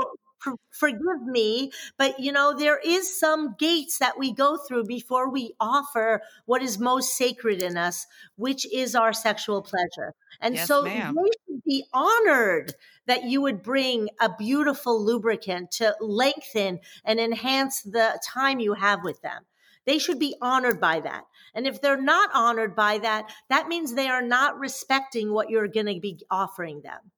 forgive 0.71 1.23
me, 1.25 1.71
but 1.97 2.19
you 2.19 2.31
know, 2.31 2.57
there 2.57 2.79
is 2.83 3.19
some 3.19 3.55
gates 3.57 3.99
that 3.99 4.17
we 4.17 4.31
go 4.31 4.57
through 4.57 4.85
before 4.85 5.29
we 5.29 5.53
offer 5.59 6.21
what 6.45 6.61
is 6.61 6.79
most 6.79 7.17
sacred 7.17 7.61
in 7.61 7.77
us, 7.77 8.05
which 8.35 8.71
is 8.73 8.95
our 8.95 9.13
sexual 9.13 9.61
pleasure. 9.61 10.13
And 10.41 10.55
yes, 10.55 10.67
so 10.67 10.83
ma'am. 10.83 11.15
they 11.15 11.31
should 11.45 11.63
be 11.63 11.85
honored 11.93 12.73
that 13.07 13.23
you 13.23 13.41
would 13.41 13.63
bring 13.63 14.09
a 14.19 14.35
beautiful 14.35 15.03
lubricant 15.03 15.71
to 15.71 15.95
lengthen 16.01 16.79
and 17.03 17.19
enhance 17.19 17.81
the 17.81 18.19
time 18.25 18.59
you 18.59 18.73
have 18.73 19.03
with 19.03 19.21
them. 19.21 19.43
They 19.85 19.99
should 19.99 20.19
be 20.19 20.35
honored 20.41 20.81
by 20.81 20.99
that. 21.01 21.25
And 21.53 21.67
if 21.67 21.79
they're 21.79 22.01
not 22.01 22.31
honored 22.33 22.75
by 22.75 22.97
that, 22.99 23.31
that 23.49 23.67
means 23.67 23.93
they 23.93 24.07
are 24.07 24.21
not 24.21 24.59
respecting 24.59 25.31
what 25.31 25.49
you're 25.49 25.67
going 25.67 25.85
to 25.85 25.99
be 25.99 26.19
offering 26.29 26.81
them. 26.81 27.11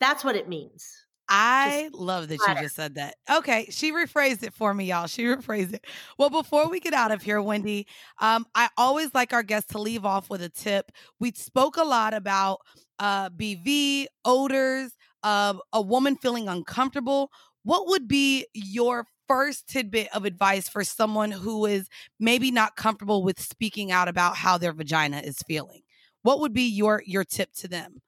That's 0.00 0.24
what 0.24 0.36
it 0.36 0.48
means. 0.48 1.05
I 1.28 1.90
love 1.92 2.28
that 2.28 2.46
you 2.46 2.54
just 2.54 2.76
said 2.76 2.94
that. 2.94 3.16
Okay, 3.30 3.66
she 3.70 3.92
rephrased 3.92 4.42
it 4.42 4.54
for 4.54 4.72
me, 4.72 4.86
y'all. 4.86 5.06
She 5.06 5.24
rephrased 5.26 5.74
it. 5.74 5.84
Well, 6.18 6.30
before 6.30 6.68
we 6.68 6.80
get 6.80 6.94
out 6.94 7.10
of 7.10 7.22
here, 7.22 7.40
Wendy, 7.42 7.86
um, 8.20 8.46
I 8.54 8.68
always 8.76 9.12
like 9.14 9.32
our 9.32 9.42
guests 9.42 9.72
to 9.72 9.78
leave 9.78 10.04
off 10.04 10.30
with 10.30 10.42
a 10.42 10.48
tip. 10.48 10.92
We 11.18 11.32
spoke 11.32 11.76
a 11.76 11.84
lot 11.84 12.14
about 12.14 12.60
uh, 12.98 13.30
BV, 13.30 14.06
odors, 14.24 14.92
uh, 15.22 15.54
a 15.72 15.80
woman 15.82 16.16
feeling 16.16 16.48
uncomfortable. 16.48 17.30
What 17.64 17.88
would 17.88 18.06
be 18.06 18.46
your 18.54 19.06
first 19.26 19.66
tidbit 19.68 20.08
of 20.14 20.24
advice 20.24 20.68
for 20.68 20.84
someone 20.84 21.32
who 21.32 21.66
is 21.66 21.88
maybe 22.20 22.52
not 22.52 22.76
comfortable 22.76 23.24
with 23.24 23.40
speaking 23.40 23.90
out 23.90 24.08
about 24.08 24.36
how 24.36 24.58
their 24.58 24.72
vagina 24.72 25.18
is 25.18 25.38
feeling? 25.46 25.82
What 26.22 26.40
would 26.40 26.52
be 26.52 26.68
your 26.68 27.02
your 27.06 27.24
tip 27.24 27.52
to 27.54 27.68
them? 27.68 28.00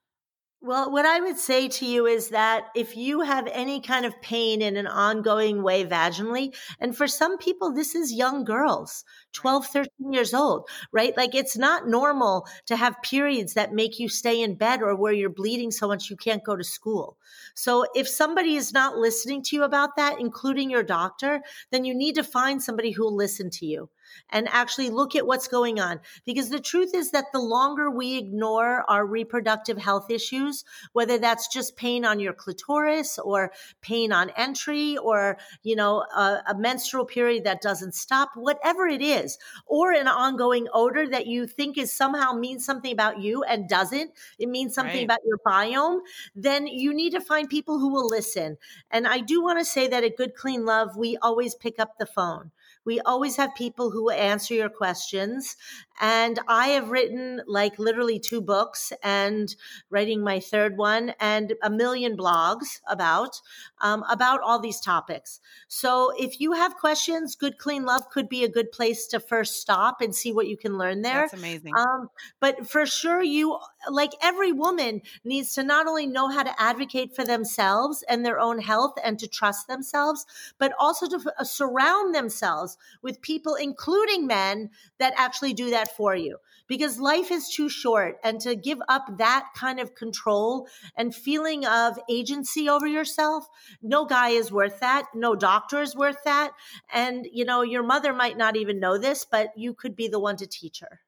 Well, 0.60 0.90
what 0.90 1.06
I 1.06 1.20
would 1.20 1.38
say 1.38 1.68
to 1.68 1.86
you 1.86 2.06
is 2.06 2.30
that 2.30 2.66
if 2.74 2.96
you 2.96 3.20
have 3.20 3.46
any 3.52 3.80
kind 3.80 4.04
of 4.04 4.20
pain 4.20 4.60
in 4.60 4.76
an 4.76 4.88
ongoing 4.88 5.62
way 5.62 5.84
vaginally, 5.84 6.52
and 6.80 6.96
for 6.96 7.06
some 7.06 7.38
people, 7.38 7.72
this 7.72 7.94
is 7.94 8.12
young 8.12 8.42
girls, 8.44 9.04
12, 9.34 9.66
13 9.66 10.12
years 10.12 10.34
old, 10.34 10.68
right? 10.90 11.16
Like 11.16 11.36
it's 11.36 11.56
not 11.56 11.86
normal 11.86 12.44
to 12.66 12.74
have 12.74 13.00
periods 13.02 13.54
that 13.54 13.72
make 13.72 14.00
you 14.00 14.08
stay 14.08 14.42
in 14.42 14.56
bed 14.56 14.82
or 14.82 14.96
where 14.96 15.12
you're 15.12 15.30
bleeding 15.30 15.70
so 15.70 15.86
much 15.86 16.10
you 16.10 16.16
can't 16.16 16.42
go 16.42 16.56
to 16.56 16.64
school. 16.64 17.16
So 17.54 17.86
if 17.94 18.08
somebody 18.08 18.56
is 18.56 18.72
not 18.72 18.96
listening 18.96 19.42
to 19.44 19.56
you 19.56 19.62
about 19.62 19.94
that, 19.94 20.18
including 20.18 20.70
your 20.70 20.82
doctor, 20.82 21.40
then 21.70 21.84
you 21.84 21.94
need 21.94 22.16
to 22.16 22.24
find 22.24 22.60
somebody 22.60 22.90
who 22.90 23.04
will 23.04 23.16
listen 23.16 23.48
to 23.50 23.66
you 23.66 23.90
and 24.30 24.48
actually 24.48 24.90
look 24.90 25.16
at 25.16 25.26
what's 25.26 25.48
going 25.48 25.80
on. 25.80 26.00
Because 26.24 26.50
the 26.50 26.60
truth 26.60 26.94
is 26.94 27.10
that 27.12 27.32
the 27.32 27.40
longer 27.40 27.90
we 27.90 28.16
ignore 28.16 28.84
our 28.88 29.06
reproductive 29.06 29.78
health 29.78 30.10
issues, 30.10 30.64
whether 30.92 31.18
that's 31.18 31.48
just 31.48 31.76
pain 31.76 32.04
on 32.04 32.20
your 32.20 32.32
clitoris 32.32 33.18
or 33.18 33.52
pain 33.80 34.12
on 34.12 34.30
entry 34.36 34.96
or, 34.96 35.38
you 35.62 35.76
know, 35.76 36.00
a, 36.00 36.42
a 36.48 36.54
menstrual 36.56 37.04
period 37.04 37.44
that 37.44 37.62
doesn't 37.62 37.94
stop, 37.94 38.30
whatever 38.34 38.86
it 38.86 39.02
is, 39.02 39.38
or 39.66 39.92
an 39.92 40.08
ongoing 40.08 40.66
odor 40.72 41.06
that 41.08 41.26
you 41.26 41.46
think 41.46 41.78
is 41.78 41.92
somehow 41.92 42.32
means 42.32 42.64
something 42.64 42.92
about 42.92 43.20
you 43.20 43.42
and 43.42 43.68
doesn't, 43.68 44.10
it 44.38 44.48
means 44.48 44.74
something 44.74 44.96
right. 44.96 45.04
about 45.04 45.20
your 45.26 45.38
biome, 45.38 46.00
then 46.34 46.66
you 46.66 46.94
need 46.94 47.10
to 47.10 47.20
find 47.20 47.48
people 47.48 47.78
who 47.78 47.88
will 47.92 48.08
listen. 48.08 48.56
And 48.90 49.06
I 49.06 49.20
do 49.20 49.42
want 49.42 49.58
to 49.58 49.64
say 49.64 49.88
that 49.88 50.04
at 50.04 50.16
Good 50.16 50.34
Clean 50.34 50.64
Love, 50.64 50.96
we 50.96 51.16
always 51.22 51.54
pick 51.54 51.78
up 51.78 51.98
the 51.98 52.06
phone. 52.06 52.50
We 52.84 53.00
always 53.00 53.36
have 53.36 53.54
people 53.54 53.90
who 53.90 53.97
answer 54.10 54.54
your 54.54 54.68
questions. 54.68 55.56
And 56.00 56.38
I 56.46 56.68
have 56.68 56.90
written 56.90 57.42
like 57.46 57.78
literally 57.78 58.20
two 58.20 58.40
books 58.40 58.92
and 59.02 59.54
writing 59.90 60.22
my 60.22 60.38
third 60.38 60.76
one 60.76 61.12
and 61.18 61.54
a 61.62 61.70
million 61.70 62.16
blogs 62.16 62.80
about, 62.88 63.40
um, 63.80 64.04
about 64.08 64.40
all 64.40 64.60
these 64.60 64.80
topics. 64.80 65.40
So 65.66 66.12
if 66.16 66.40
you 66.40 66.52
have 66.52 66.76
questions, 66.76 67.34
Good 67.34 67.58
Clean 67.58 67.84
Love 67.84 68.10
could 68.10 68.28
be 68.28 68.44
a 68.44 68.48
good 68.48 68.70
place 68.70 69.08
to 69.08 69.18
first 69.18 69.60
stop 69.60 70.00
and 70.00 70.14
see 70.14 70.32
what 70.32 70.46
you 70.46 70.56
can 70.56 70.78
learn 70.78 71.02
there. 71.02 71.22
That's 71.22 71.32
amazing. 71.32 71.72
Um, 71.76 72.10
but 72.38 72.70
for 72.70 72.86
sure, 72.86 73.22
you, 73.22 73.58
like 73.90 74.12
every 74.22 74.52
woman 74.52 75.02
needs 75.24 75.54
to 75.54 75.64
not 75.64 75.88
only 75.88 76.06
know 76.06 76.28
how 76.28 76.44
to 76.44 76.62
advocate 76.62 77.16
for 77.16 77.24
themselves 77.24 78.04
and 78.08 78.24
their 78.24 78.38
own 78.38 78.60
health 78.60 78.94
and 79.02 79.18
to 79.18 79.26
trust 79.26 79.66
themselves, 79.66 80.26
but 80.58 80.72
also 80.78 81.08
to 81.08 81.32
uh, 81.38 81.42
surround 81.42 82.14
themselves 82.14 82.78
with 83.02 83.20
people, 83.20 83.56
including 83.56 83.87
men, 84.26 84.70
that 84.98 85.14
actually 85.16 85.54
do 85.54 85.70
that 85.70 85.96
for 85.96 86.14
you. 86.14 86.38
Because 86.66 86.98
life 86.98 87.30
is 87.30 87.48
too 87.48 87.68
short. 87.68 88.18
And 88.22 88.40
to 88.42 88.54
give 88.54 88.78
up 88.88 89.18
that 89.18 89.48
kind 89.56 89.80
of 89.80 89.94
control 89.94 90.68
and 90.96 91.14
feeling 91.14 91.64
of 91.66 91.98
agency 92.10 92.68
over 92.68 92.86
yourself, 92.86 93.46
no 93.80 94.04
guy 94.04 94.30
is 94.30 94.52
worth 94.52 94.80
that. 94.80 95.06
No 95.14 95.34
doctor 95.34 95.80
is 95.80 95.96
worth 95.96 96.22
that. 96.24 96.52
And, 96.92 97.26
you 97.32 97.44
know, 97.44 97.62
your 97.62 97.82
mother 97.82 98.12
might 98.12 98.36
not 98.36 98.56
even 98.56 98.80
know 98.80 98.98
this, 98.98 99.24
but 99.24 99.48
you 99.56 99.72
could 99.72 99.96
be 99.96 100.08
the 100.08 100.20
one 100.20 100.36
to 100.36 100.46
teach 100.46 100.80
her. 100.80 101.00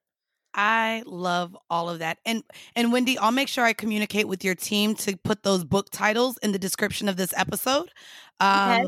I 0.54 1.02
love 1.06 1.56
all 1.68 1.88
of 1.88 2.00
that. 2.00 2.18
And 2.24 2.42
and 2.74 2.92
Wendy, 2.92 3.16
I'll 3.18 3.30
make 3.30 3.46
sure 3.46 3.64
I 3.64 3.72
communicate 3.72 4.26
with 4.26 4.42
your 4.42 4.56
team 4.56 4.96
to 4.96 5.16
put 5.16 5.44
those 5.44 5.62
book 5.62 5.90
titles 5.90 6.38
in 6.38 6.50
the 6.50 6.58
description 6.58 7.08
of 7.08 7.16
this 7.16 7.32
episode. 7.36 7.92
Um 8.40 8.70
okay. 8.70 8.84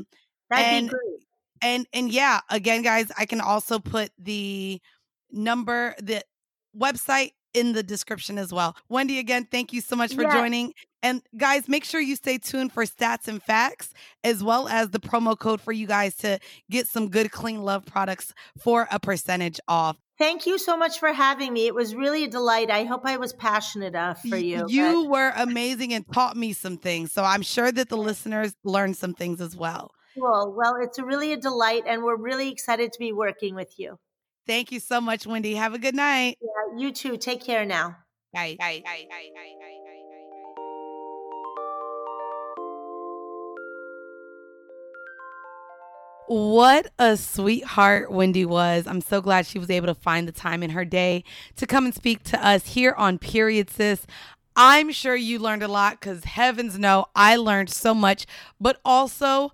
That'd 0.51 0.67
and, 0.67 0.87
be 0.87 0.91
great 0.91 1.22
and 1.63 1.87
and 1.93 2.13
yeah 2.13 2.41
again 2.51 2.83
guys 2.83 3.11
i 3.17 3.25
can 3.25 3.41
also 3.41 3.79
put 3.79 4.11
the 4.19 4.81
number 5.31 5.95
the 6.03 6.23
website 6.79 7.31
in 7.55 7.73
the 7.73 7.83
description 7.83 8.39
as 8.39 8.53
well 8.53 8.77
wendy 8.89 9.19
again 9.19 9.47
thank 9.51 9.73
you 9.73 9.81
so 9.81 9.97
much 9.97 10.15
for 10.15 10.25
joining 10.25 10.73
and 11.03 11.23
guys 11.37 11.69
make 11.69 11.85
sure 11.85 12.01
you 12.01 12.17
stay 12.17 12.39
tuned 12.39 12.73
for 12.73 12.85
stats 12.85 13.29
and 13.29 13.43
facts 13.43 13.93
as 14.25 14.43
well 14.43 14.69
as 14.69 14.91
the 14.91 15.01
promo 15.01 15.39
code 15.39 15.61
for 15.61 15.73
you 15.73 15.87
guys 15.87 16.15
to 16.17 16.39
get 16.71 16.87
some 16.87 17.09
good 17.09 17.31
clean 17.31 17.63
love 17.63 17.85
products 17.85 18.33
for 18.59 18.89
a 18.91 18.99
percentage 18.99 19.61
off 19.69 19.97
Thank 20.19 20.47
you 20.47 20.57
so 20.57 20.77
much 20.77 21.01
for 21.01 21.13
having 21.13 21.53
me. 21.53 21.67
It 21.67 21.75
was 21.75 21.97
really 21.97 22.23
a 22.23 22.29
delight. 22.29 22.71
I 22.71 22.85
hope 22.85 23.01
I 23.05 23.17
was 23.17 23.33
passionate 23.33 23.89
enough 23.89 24.23
for 24.23 24.37
you. 24.37 24.67
You 24.69 25.03
but... 25.03 25.11
were 25.11 25.33
amazing 25.37 25.93
and 25.95 26.05
taught 26.13 26.37
me 26.37 26.53
some 26.53 26.77
things. 26.77 27.11
So 27.11 27.25
I'm 27.25 27.43
sure 27.43 27.73
that 27.73 27.89
the 27.89 27.97
listeners 27.97 28.55
learned 28.63 28.97
some 28.97 29.15
things 29.15 29.41
as 29.41 29.57
well. 29.57 29.91
Cool. 30.15 30.55
Well, 30.57 30.77
it's 30.81 30.99
really 30.99 31.33
a 31.33 31.37
delight, 31.37 31.85
and 31.87 32.03
we're 32.03 32.17
really 32.17 32.51
excited 32.51 32.93
to 32.93 32.99
be 32.99 33.13
working 33.13 33.55
with 33.55 33.79
you. 33.79 33.99
Thank 34.47 34.73
you 34.73 34.81
so 34.81 35.01
much, 35.01 35.27
Wendy. 35.27 35.55
Have 35.55 35.75
a 35.75 35.79
good 35.79 35.95
night. 35.95 36.39
Yeah, 36.41 36.79
you 36.79 36.93
too. 36.93 37.17
Take 37.17 37.43
care 37.43 37.65
now. 37.65 37.97
Bye. 38.33 38.57
Bye. 38.59 38.83
Bye. 38.85 39.07
Bye. 39.09 39.29
Bye. 39.35 39.53
What 46.29 46.91
a 46.99 47.19
sweetheart 47.19 48.11
Wendy 48.11 48.47
was. 48.47 48.87
I'm 48.87 49.03
so 49.03 49.21
glad 49.21 49.45
she 49.45 49.59
was 49.59 49.69
able 49.69 49.89
to 49.89 49.95
find 49.95 50.27
the 50.27 50.33
time 50.33 50.63
in 50.63 50.71
her 50.71 50.85
day 50.85 51.25
to 51.57 51.67
come 51.67 51.85
and 51.85 51.95
speak 51.95 52.23
to 52.25 52.47
us 52.47 52.69
here 52.69 52.95
on 52.97 53.19
Period 53.19 53.69
Sis. 53.69 54.07
I'm 54.57 54.93
sure 54.93 55.15
you 55.15 55.39
learned 55.39 55.63
a 55.63 55.69
lot 55.69 56.01
because 56.01 56.25
heavens 56.25 56.79
no, 56.79 57.07
I 57.15 57.37
learned 57.37 57.69
so 57.69 57.93
much, 57.93 58.25
but 58.59 58.81
also 58.83 59.53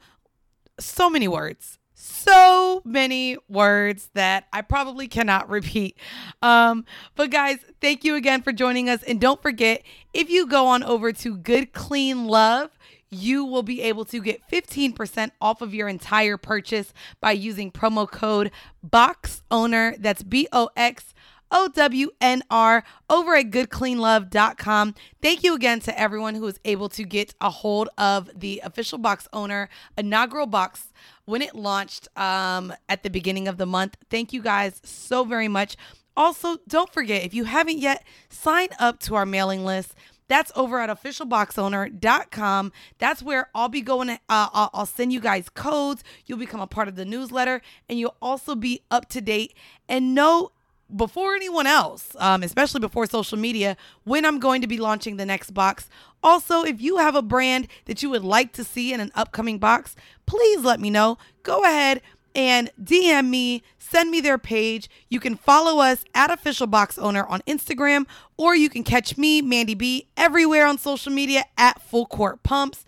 so 0.79 1.11
many 1.11 1.29
words 1.29 1.79
so 2.01 2.81
many 2.85 3.37
words 3.49 4.11
that 4.15 4.47
I 4.53 4.63
probably 4.63 5.09
cannot 5.09 5.49
repeat. 5.49 5.97
Um, 6.43 6.85
but 7.17 7.31
guys, 7.31 7.59
thank 7.81 8.05
you 8.05 8.15
again 8.15 8.43
for 8.43 8.53
joining 8.53 8.89
us. 8.89 9.03
And 9.03 9.21
don't 9.21 9.43
forget, 9.43 9.83
if 10.15 10.31
you 10.31 10.47
go 10.47 10.67
on 10.67 10.85
over 10.85 11.13
to 11.13 11.37
Good 11.37 11.73
Clean 11.73 12.27
Love, 12.27 12.71
you 13.11 13.45
will 13.45 13.63
be 13.63 13.83
able 13.83 14.05
to 14.07 14.21
get 14.21 14.49
15% 14.49 15.31
off 15.41 15.61
of 15.63 15.75
your 15.75 15.89
entire 15.89 16.37
purchase 16.37 16.93
by 17.21 17.33
using 17.33 17.73
promo 17.73 18.09
code 18.09 18.51
BOX 18.83 19.43
Owner. 19.51 19.95
That's 19.99 20.23
B 20.23 20.47
O 20.53 20.71
X 20.77 21.15
O 21.51 21.69
W 21.69 22.11
N 22.21 22.43
R, 22.51 22.85
over 23.09 23.35
at 23.35 23.51
goodcleanlove.com. 23.51 24.95
Thank 25.23 25.43
you 25.43 25.55
again 25.55 25.81
to 25.81 25.99
everyone 25.99 26.35
who 26.35 26.43
was 26.43 26.61
able 26.65 26.89
to 26.91 27.05
get 27.05 27.35
a 27.41 27.51
hold 27.51 27.89
of 27.97 28.31
the 28.39 28.61
official 28.65 28.99
box 28.99 29.29
owner 29.33 29.69
inaugural 29.97 30.47
box 30.47 30.93
when 31.25 31.43
it 31.43 31.55
launched 31.55 32.09
um, 32.17 32.73
at 32.89 33.03
the 33.03 33.11
beginning 33.11 33.49
of 33.49 33.57
the 33.57 33.67
month. 33.67 33.97
Thank 34.11 34.33
you 34.33 34.43
guys 34.43 34.81
so 34.85 35.25
very 35.25 35.49
much. 35.49 35.77
Also, 36.17 36.57
don't 36.67 36.93
forget 36.93 37.25
if 37.25 37.33
you 37.33 37.45
haven't 37.45 37.79
yet, 37.79 38.05
sign 38.29 38.69
up 38.79 38.99
to 39.01 39.15
our 39.15 39.27
mailing 39.27 39.65
list. 39.65 39.95
That's 40.29 40.53
over 40.55 40.79
at 40.81 40.91
officialboxowner.com. 40.91 42.73
That's 42.99 43.23
where 43.23 43.49
I'll 43.55 43.69
be 43.69 43.81
going. 43.81 44.11
Uh, 44.11 44.19
I'll 44.29 44.87
send 44.87 45.13
you 45.13 45.21
guys 45.21 45.49
codes. 45.49 46.05
You'll 46.27 46.39
become 46.39 46.61
a 46.61 46.67
part 46.67 46.89
of 46.89 46.97
the 46.97 47.07
newsletter, 47.07 47.63
and 47.89 47.99
you'll 47.99 48.17
also 48.21 48.55
be 48.55 48.83
up 48.91 49.09
to 49.11 49.21
date 49.21 49.55
and 49.89 50.15
know 50.15 50.53
before 50.95 51.35
anyone 51.35 51.67
else, 51.67 52.17
um, 52.19 52.43
especially 52.43 52.81
before 52.81 53.07
social 53.07 53.39
media, 53.39 53.77
when 54.05 54.25
I'm 54.25 54.39
going 54.39 54.61
to 54.63 54.67
be 54.67 54.79
launching 54.79 55.17
the 55.17 55.27
next 55.27 55.53
box. 55.53 55.89
Also, 56.23 56.63
if 56.65 56.81
you 56.81 56.97
have 56.97 57.15
a 57.15 57.23
brand 57.23 57.69
that 57.85 58.03
you 58.03 58.11
would 58.11 58.25
like 58.25 58.53
to 58.55 58.65
see 58.65 58.93
in 58.93 59.01
an 59.01 59.13
upcoming 59.15 59.59
box, 59.59 59.95
please 60.27 60.61
let 60.63 60.81
me 60.81 60.91
know. 60.91 61.19
Go 61.43 61.63
ahead 61.63 62.01
and 62.35 62.71
DM 62.83 63.29
me, 63.29 63.63
send 63.79 64.11
me 64.11 64.21
their 64.21 64.39
page. 64.39 64.89
You 65.09 65.21
can 65.21 65.37
follow 65.37 65.81
us 65.81 66.05
at 66.15 66.31
Official 66.31 66.67
Box 66.67 66.99
Owner 66.99 67.27
on 67.27 67.41
Instagram, 67.43 68.07
or 68.37 68.55
you 68.55 68.69
can 68.69 68.85
catch 68.85 69.17
me, 69.17 69.43
Mandy 69.43 69.75
B, 69.75 70.09
everywhere 70.17 70.67
on 70.67 70.79
social 70.79 71.13
media 71.13 71.45
at 71.57 71.83
Full 71.83 72.07
Court 72.07 72.43
Pumps. 72.43 72.85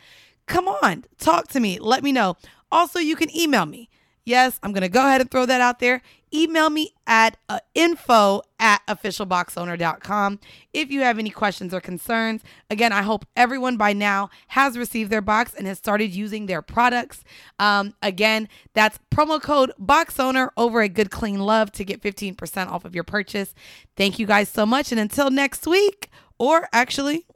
Come 0.47 0.69
on, 0.69 1.05
talk 1.19 1.49
to 1.49 1.61
me, 1.61 1.79
let 1.79 2.03
me 2.03 2.13
know. 2.13 2.37
Also, 2.73 2.99
you 2.99 3.17
can 3.17 3.35
email 3.37 3.67
me. 3.67 3.89
Yes, 4.25 4.61
I'm 4.63 4.73
going 4.73 4.83
to 4.83 4.89
go 4.89 5.07
ahead 5.07 5.21
and 5.21 5.31
throw 5.31 5.47
that 5.47 5.61
out 5.61 5.81
there 5.81 6.03
email 6.33 6.70
me 6.70 6.95
at 7.07 7.37
uh, 7.49 7.61
info 7.74 8.43
at 8.59 8.81
officialboxowner.com 8.87 10.39
if 10.72 10.91
you 10.91 11.01
have 11.01 11.18
any 11.18 11.31
questions 11.31 11.74
or 11.74 11.81
concerns. 11.81 12.43
Again, 12.68 12.93
I 12.93 13.03
hope 13.03 13.26
everyone 13.37 13.76
by 13.76 13.93
now 13.93 14.31
has 14.49 14.78
received 14.78 15.11
their 15.11 15.20
box 15.20 15.55
and 15.55 15.66
has 15.66 15.78
started 15.78 16.14
using 16.14 16.47
their 16.47 16.62
products. 16.62 17.24
Um, 17.59 17.95
again, 18.03 18.49
that's 18.74 18.99
promo 19.11 19.41
code 19.41 19.72
BOXOWNER 19.78 20.51
over 20.57 20.83
at 20.83 20.95
Good 20.95 21.11
Clean 21.11 21.39
Love 21.39 21.72
to 21.72 21.85
get 21.85 22.03
15% 22.03 22.68
off 22.68 22.85
of 22.85 22.95
your 22.95 23.05
purchase. 23.05 23.55
Thank 23.97 24.18
you 24.18 24.26
guys 24.26 24.49
so 24.49 24.64
much. 24.66 24.93
And 24.93 25.01
until 25.01 25.31
next 25.31 25.66
week, 25.66 26.11
or 26.39 26.68
actually, 26.72 27.26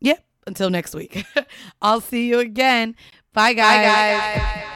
yep, 0.00 0.24
until 0.46 0.70
next 0.70 0.94
week, 0.94 1.24
I'll 1.82 2.00
see 2.00 2.28
you 2.28 2.38
again. 2.38 2.96
Bye, 3.32 3.54
guys. 3.54 3.86
Bye, 3.86 4.44
guys. 4.44 4.73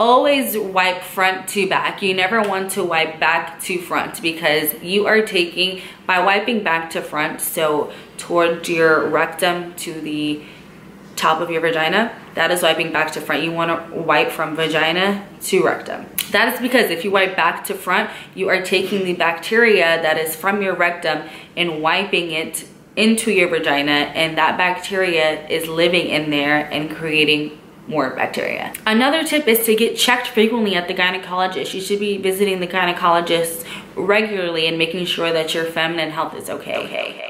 Always 0.00 0.56
wipe 0.56 1.02
front 1.02 1.46
to 1.46 1.68
back. 1.68 2.00
You 2.00 2.14
never 2.14 2.40
want 2.40 2.70
to 2.72 2.82
wipe 2.82 3.20
back 3.20 3.60
to 3.64 3.78
front 3.78 4.22
because 4.22 4.72
you 4.82 5.06
are 5.06 5.20
taking, 5.20 5.82
by 6.06 6.24
wiping 6.24 6.64
back 6.64 6.88
to 6.92 7.02
front, 7.02 7.42
so 7.42 7.92
toward 8.16 8.66
your 8.66 9.06
rectum 9.08 9.74
to 9.74 10.00
the 10.00 10.42
top 11.16 11.42
of 11.42 11.50
your 11.50 11.60
vagina, 11.60 12.16
that 12.32 12.50
is 12.50 12.62
wiping 12.62 12.92
back 12.92 13.12
to 13.12 13.20
front. 13.20 13.42
You 13.42 13.52
want 13.52 13.90
to 13.90 13.94
wipe 13.94 14.30
from 14.30 14.56
vagina 14.56 15.28
to 15.42 15.62
rectum. 15.62 16.06
That 16.30 16.54
is 16.54 16.60
because 16.60 16.90
if 16.90 17.04
you 17.04 17.10
wipe 17.10 17.36
back 17.36 17.64
to 17.66 17.74
front, 17.74 18.08
you 18.34 18.48
are 18.48 18.62
taking 18.62 19.04
the 19.04 19.12
bacteria 19.12 20.00
that 20.00 20.16
is 20.16 20.34
from 20.34 20.62
your 20.62 20.74
rectum 20.74 21.28
and 21.58 21.82
wiping 21.82 22.30
it 22.30 22.66
into 22.96 23.30
your 23.32 23.48
vagina 23.48 23.92
and 23.92 24.38
that 24.38 24.56
bacteria 24.56 25.46
is 25.48 25.68
living 25.68 26.08
in 26.08 26.30
there 26.30 26.70
and 26.72 26.90
creating 26.90 27.59
more 27.90 28.10
bacteria. 28.10 28.72
Another 28.86 29.24
tip 29.24 29.46
is 29.48 29.66
to 29.66 29.74
get 29.74 29.96
checked 29.96 30.28
frequently 30.28 30.76
at 30.76 30.88
the 30.88 30.94
gynecologist. 30.94 31.74
You 31.74 31.80
should 31.80 32.00
be 32.00 32.16
visiting 32.16 32.60
the 32.60 32.68
gynecologist 32.68 33.66
regularly 33.96 34.66
and 34.68 34.78
making 34.78 35.06
sure 35.06 35.32
that 35.32 35.52
your 35.52 35.64
feminine 35.64 36.10
health 36.10 36.34
is 36.34 36.48
okay. 36.48 36.76
okay. 36.76 37.29